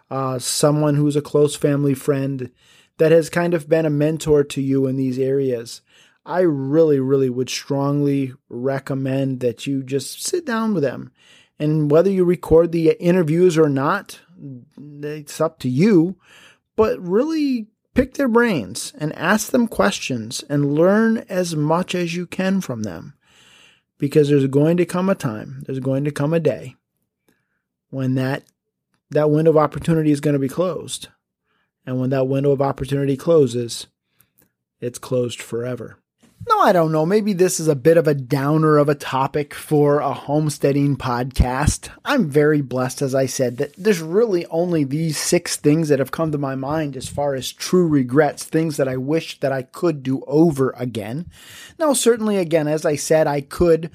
uh, 0.10 0.38
someone 0.38 0.96
who's 0.96 1.16
a 1.16 1.22
close 1.22 1.56
family 1.56 1.94
friend 1.94 2.52
that 2.98 3.14
has 3.14 3.30
kind 3.30 3.54
of 3.54 3.70
been 3.70 3.86
a 3.86 3.90
mentor 3.90 4.44
to 4.44 4.62
you 4.62 4.86
in 4.86 4.98
these 4.98 5.18
areas. 5.18 5.80
I 6.26 6.42
really, 6.42 7.00
really 7.00 7.30
would 7.30 7.50
strongly 7.50 8.34
recommend 8.50 9.40
that 9.40 9.66
you 9.66 9.82
just 9.82 10.22
sit 10.22 10.46
down 10.46 10.74
with 10.74 10.84
them. 10.84 11.14
And 11.58 11.90
whether 11.90 12.10
you 12.10 12.26
record 12.26 12.74
the 12.74 12.90
interviews 13.00 13.58
or 13.58 13.70
not, 13.70 14.20
it's 14.78 15.40
up 15.40 15.58
to 15.60 15.70
you. 15.70 16.18
But 16.76 17.00
really 17.00 17.68
pick 17.94 18.16
their 18.16 18.28
brains 18.28 18.92
and 18.98 19.16
ask 19.16 19.52
them 19.52 19.70
questions 19.70 20.44
and 20.50 20.76
learn 20.76 21.20
as 21.30 21.56
much 21.56 21.96
as 21.96 22.14
you 22.14 22.28
can 22.28 22.60
from 22.60 22.84
them. 22.84 23.14
Because 24.02 24.30
there's 24.30 24.48
going 24.48 24.78
to 24.78 24.86
come 24.86 25.10
a 25.10 25.16
time, 25.16 25.62
there's 25.68 25.80
going 25.80 26.06
to 26.06 26.12
come 26.12 26.34
a 26.34 26.40
day 26.40 26.76
when 27.92 28.16
that 28.16 28.42
that 29.12 29.30
window 29.30 29.52
of 29.52 29.58
opportunity 29.58 30.10
is 30.10 30.22
going 30.22 30.34
to 30.34 30.40
be 30.40 30.50
closed. 30.50 31.10
And 31.86 32.00
when 32.00 32.10
that 32.10 32.28
window 32.28 32.50
of 32.50 32.64
opportunity 32.64 33.16
closes, 33.16 33.86
it's 34.80 34.98
closed 34.98 35.40
forever. 35.40 35.98
No, 36.48 36.60
I 36.60 36.72
don't 36.72 36.92
know. 36.92 37.06
Maybe 37.06 37.34
this 37.34 37.60
is 37.60 37.68
a 37.68 37.76
bit 37.76 37.98
of 37.98 38.08
a 38.08 38.16
downer 38.16 38.78
of 38.78 38.90
a 38.90 38.96
topic 38.96 39.54
for 39.54 40.00
a 40.00 40.12
homesteading 40.12 40.98
podcast. 40.98 41.90
I'm 42.04 42.30
very 42.30 42.62
blessed, 42.62 43.04
as 43.04 43.14
I 43.14 43.28
said, 43.28 43.58
that 43.58 43.74
there's 43.78 44.02
really 44.02 44.46
only 44.48 44.84
these 44.84 45.18
six 45.18 45.56
things 45.56 45.90
that 45.90 46.00
have 46.00 46.12
come 46.12 46.32
to 46.32 46.40
my 46.40 46.56
mind 46.56 46.98
as 46.98 47.08
far 47.08 47.36
as 47.36 47.52
true 47.52 47.88
regrets, 47.88 48.44
things 48.44 48.78
that 48.78 48.88
I 48.88 48.98
wish 48.98 49.40
that 49.42 49.52
I 49.52 49.62
could 49.62 50.02
do 50.02 50.24
over 50.26 50.74
again. 50.78 51.28
Now, 51.78 51.94
certainly, 51.94 52.38
again, 52.38 52.68
as 52.68 52.86
I 52.86 52.96
said, 52.96 53.28
I 53.28 53.42
could 53.42 53.92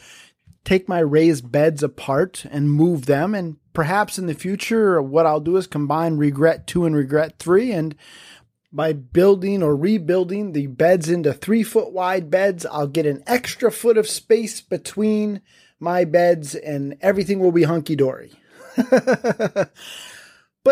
take 0.65 0.89
my 0.89 1.01
raised 1.01 1.51
beds 1.51 1.83
apart 1.83 2.45
and 2.51 2.71
move 2.71 3.07
them. 3.07 3.35
And 3.35 3.57
perhaps 3.73 4.19
in 4.19 4.27
the 4.27 4.35
future, 4.35 5.03
what 5.03 5.27
I'll 5.27 5.41
do 5.41 5.57
is 5.57 5.67
combine 5.67 6.17
regret 6.17 6.67
two 6.67 6.85
and 6.85 6.95
regret 6.95 7.39
three 7.39 7.73
and 7.73 7.95
by 8.77 8.93
building 8.93 9.63
or 9.63 9.75
rebuilding 9.75 10.53
the 10.53 10.67
beds 10.67 11.09
into 11.09 11.33
three 11.33 11.63
foot 11.63 11.93
wide 11.93 12.31
beds, 12.31 12.67
I'll 12.67 12.87
get 12.87 13.07
an 13.07 13.23
extra 13.27 13.73
foot 13.73 13.97
of 13.97 14.07
space 14.07 14.61
between 14.61 15.41
my 15.81 16.05
beds 16.05 16.55
and 16.55 16.95
everything 17.01 17.41
will 17.41 17.53
be 17.53 17.63
hunky 17.63 17.97
dory. 17.97 18.35
but 18.91 19.71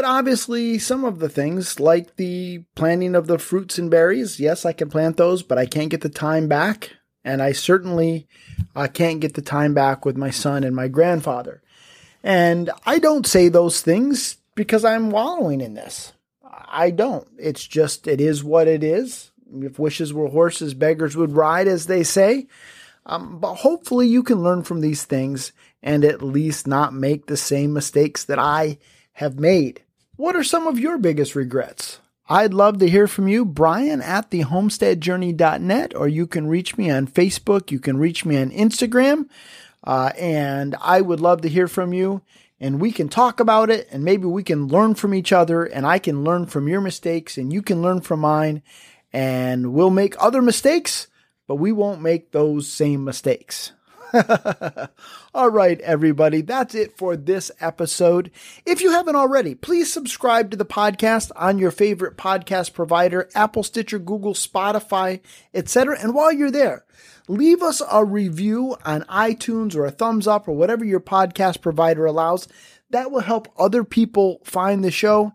obviously, 0.05 0.79
some 0.79 1.07
of 1.07 1.19
the 1.19 1.31
things, 1.31 1.81
like 1.81 2.17
the 2.17 2.65
planting 2.75 3.15
of 3.15 3.27
the 3.27 3.39
fruits 3.39 3.79
and 3.79 3.91
berries, 3.91 4.39
yes, 4.39 4.67
I 4.67 4.75
can 4.75 4.91
plant 4.91 5.17
those, 5.17 5.43
but 5.43 5.57
I 5.57 5.65
can't 5.65 5.89
get 5.89 6.03
the 6.03 6.11
time 6.11 6.47
back. 6.47 6.91
And 7.25 7.41
I 7.41 7.53
certainly 7.53 8.29
uh, 8.77 8.87
can't 8.93 9.21
get 9.21 9.33
the 9.33 9.41
time 9.41 9.73
back 9.73 10.05
with 10.05 10.19
my 10.19 10.29
son 10.29 10.63
and 10.63 10.77
my 10.77 10.89
grandfather. 10.89 11.63
And 12.23 12.71
I 12.85 12.99
don't 12.99 13.27
say 13.27 13.49
those 13.49 13.81
things 13.81 14.37
because 14.55 14.85
I'm 14.85 15.11
wallowing 15.11 15.63
in 15.63 15.73
this. 15.73 16.13
I 16.51 16.91
don't. 16.91 17.27
It's 17.39 17.67
just, 17.67 18.07
it 18.07 18.21
is 18.21 18.45
what 18.45 18.69
it 18.69 18.83
is. 18.83 19.31
If 19.61 19.79
wishes 19.79 20.13
were 20.13 20.29
horses, 20.29 20.75
beggars 20.75 21.17
would 21.17 21.33
ride, 21.33 21.69
as 21.69 21.87
they 21.87 22.03
say. 22.03 22.47
Um, 23.07 23.39
but 23.39 23.57
hopefully, 23.57 24.09
you 24.09 24.23
can 24.23 24.43
learn 24.43 24.63
from 24.63 24.81
these 24.81 25.05
things 25.05 25.53
and 25.83 26.05
at 26.05 26.23
least 26.23 26.67
not 26.67 26.95
make 26.95 27.27
the 27.27 27.37
same 27.37 27.73
mistakes 27.73 28.25
that 28.25 28.39
I 28.39 28.79
have 29.13 29.39
made. 29.39 29.83
What 30.17 30.37
are 30.37 30.45
some 30.45 30.67
of 30.67 30.79
your 30.79 30.99
biggest 30.99 31.35
regrets? 31.35 32.01
I'd 32.27 32.55
love 32.55 32.79
to 32.79 32.89
hear 32.89 33.07
from 33.07 33.29
you, 33.29 33.45
Brian 33.45 34.01
at 34.01 34.31
thehomesteadjourney.net, 34.31 35.95
or 35.95 36.09
you 36.09 36.27
can 36.27 36.47
reach 36.47 36.79
me 36.79 36.91
on 36.91 37.07
Facebook. 37.07 37.71
You 37.71 37.79
can 37.79 37.99
reach 37.99 38.25
me 38.25 38.39
on 38.39 38.51
Instagram. 38.51 39.29
Uh, 39.83 40.11
and 40.19 40.75
I 40.81 41.03
would 41.03 41.21
love 41.21 41.43
to 41.43 41.49
hear 41.51 41.69
from 41.69 41.93
you 41.93 42.23
and 42.65 42.81
we 42.81 42.93
can 42.93 43.11
talk 43.11 43.41
about 43.41 43.69
it 43.69 43.87
and 43.91 44.03
maybe 44.03 44.25
we 44.25 44.43
can 44.43 44.69
learn 44.69 44.95
from 44.95 45.13
each 45.13 45.35
other 45.35 45.65
and 45.65 45.87
I 45.87 45.99
can 45.99 46.25
learn 46.25 46.47
from 46.47 46.67
your 46.67 46.81
mistakes 46.81 47.37
and 47.37 47.53
you 47.53 47.61
can 47.61 47.83
learn 47.83 48.01
from 48.01 48.21
mine 48.21 48.63
and 49.13 49.75
we'll 49.75 49.91
make 49.91 50.15
other 50.19 50.41
mistakes, 50.41 51.09
but 51.47 51.57
we 51.57 51.73
won't 51.73 52.01
make 52.01 52.33
those 52.33 52.67
same 52.67 53.05
mistakes. 53.05 53.73
All 55.35 55.51
right, 55.51 55.81
everybody, 55.81 56.41
that's 56.41 56.75
it 56.75 56.97
for 56.97 57.17
this 57.17 57.51
episode. 57.61 58.31
If 58.65 58.81
you 58.81 58.93
haven't 58.93 59.17
already, 59.17 59.55
please 59.55 59.93
subscribe 59.93 60.51
to 60.51 60.57
the 60.57 60.65
podcast 60.65 61.31
on 61.37 61.59
your 61.59 61.71
favorite 61.71 62.17
podcast 62.17 62.75
provider, 62.75 63.29
Apple, 63.35 63.63
Stitcher, 63.63 63.99
Google, 63.99 64.35
Spotify, 64.35 65.21
etc. 65.53 65.99
And 66.01 66.15
while 66.15 66.33
you're 66.33 66.51
there, 66.51 66.85
leave 67.29 67.63
us 67.63 67.83
a 67.91 68.05
review 68.05 68.77
on 68.85 69.03
iTunes 69.03 69.75
or 69.75 69.85
a 69.85 69.91
thumbs 69.91 70.27
up 70.27 70.47
or 70.47 70.53
whatever 70.53 70.85
your 70.85 71.01
podcast 71.01 71.61
provider 71.61 72.07
allows. 72.07 72.47
That 72.91 73.11
will 73.11 73.21
help 73.21 73.49
other 73.59 73.83
people 73.83 74.41
find 74.45 74.85
the 74.85 74.91
show. 74.91 75.33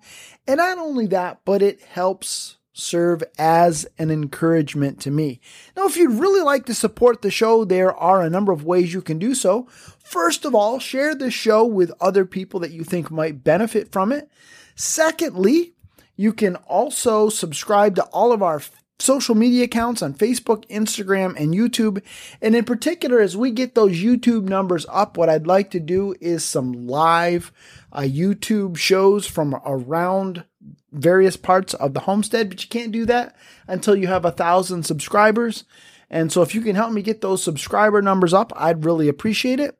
And 0.47 0.57
not 0.57 0.77
only 0.77 1.07
that, 1.07 1.41
but 1.43 1.61
it 1.61 1.81
helps 1.81 2.58
serve 2.79 3.23
as 3.37 3.87
an 3.97 4.09
encouragement 4.09 4.99
to 5.01 5.11
me. 5.11 5.39
Now, 5.75 5.85
if 5.85 5.97
you'd 5.97 6.19
really 6.19 6.41
like 6.41 6.65
to 6.65 6.73
support 6.73 7.21
the 7.21 7.31
show, 7.31 7.65
there 7.65 7.93
are 7.93 8.21
a 8.21 8.29
number 8.29 8.51
of 8.51 8.63
ways 8.63 8.93
you 8.93 9.01
can 9.01 9.19
do 9.19 9.35
so. 9.35 9.67
First 9.99 10.45
of 10.45 10.55
all, 10.55 10.79
share 10.79 11.13
the 11.13 11.31
show 11.31 11.65
with 11.65 11.91
other 12.01 12.25
people 12.25 12.59
that 12.61 12.71
you 12.71 12.83
think 12.83 13.11
might 13.11 13.43
benefit 13.43 13.91
from 13.91 14.11
it. 14.11 14.29
Secondly, 14.75 15.73
you 16.15 16.33
can 16.33 16.55
also 16.55 17.29
subscribe 17.29 17.95
to 17.95 18.03
all 18.05 18.31
of 18.31 18.43
our 18.43 18.61
social 18.99 19.35
media 19.35 19.63
accounts 19.63 20.01
on 20.01 20.13
Facebook, 20.13 20.67
Instagram, 20.67 21.39
and 21.39 21.53
YouTube. 21.53 22.03
And 22.41 22.55
in 22.55 22.65
particular, 22.65 23.19
as 23.19 23.37
we 23.37 23.51
get 23.51 23.75
those 23.75 23.97
YouTube 23.97 24.43
numbers 24.43 24.85
up, 24.89 25.17
what 25.17 25.29
I'd 25.29 25.47
like 25.47 25.71
to 25.71 25.79
do 25.79 26.15
is 26.19 26.43
some 26.43 26.87
live 26.87 27.51
uh, 27.91 28.01
YouTube 28.01 28.77
shows 28.77 29.25
from 29.25 29.55
around 29.65 30.43
various 30.91 31.37
parts 31.37 31.73
of 31.73 31.93
the 31.93 32.01
homestead, 32.01 32.49
but 32.49 32.61
you 32.61 32.69
can't 32.69 32.91
do 32.91 33.05
that 33.05 33.35
until 33.67 33.95
you 33.95 34.07
have 34.07 34.25
a 34.25 34.31
thousand 34.31 34.83
subscribers. 34.83 35.63
And 36.09 36.31
so 36.31 36.41
if 36.41 36.55
you 36.55 36.61
can 36.61 36.75
help 36.75 36.91
me 36.91 37.01
get 37.01 37.21
those 37.21 37.43
subscriber 37.43 38.01
numbers 38.01 38.33
up, 38.33 38.51
I'd 38.55 38.85
really 38.85 39.07
appreciate 39.07 39.59
it. 39.59 39.77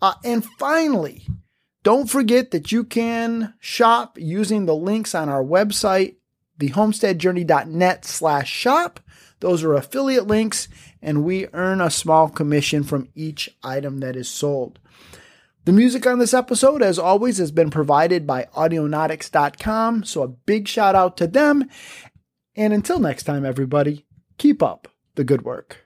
Uh, 0.00 0.14
and 0.24 0.44
finally, 0.58 1.26
don't 1.82 2.08
forget 2.08 2.50
that 2.52 2.72
you 2.72 2.84
can 2.84 3.54
shop 3.58 4.16
using 4.18 4.66
the 4.66 4.76
links 4.76 5.14
on 5.14 5.28
our 5.28 5.42
website, 5.42 6.16
thehomesteadjourney.net 6.58 8.04
slash 8.04 8.50
shop. 8.50 9.00
Those 9.40 9.62
are 9.64 9.74
affiliate 9.74 10.26
links, 10.26 10.68
and 11.02 11.24
we 11.24 11.48
earn 11.52 11.80
a 11.80 11.90
small 11.90 12.28
commission 12.28 12.84
from 12.84 13.08
each 13.14 13.50
item 13.62 13.98
that 13.98 14.16
is 14.16 14.28
sold. 14.28 14.78
The 15.64 15.72
music 15.72 16.06
on 16.06 16.18
this 16.18 16.34
episode, 16.34 16.82
as 16.82 16.98
always, 16.98 17.38
has 17.38 17.50
been 17.50 17.70
provided 17.70 18.26
by 18.26 18.48
Audionautix.com, 18.54 20.04
so 20.04 20.22
a 20.22 20.28
big 20.28 20.68
shout 20.68 20.94
out 20.94 21.16
to 21.16 21.26
them. 21.26 21.70
And 22.54 22.74
until 22.74 22.98
next 22.98 23.22
time, 23.22 23.46
everybody, 23.46 24.04
keep 24.36 24.62
up 24.62 24.88
the 25.14 25.24
good 25.24 25.42
work. 25.42 25.83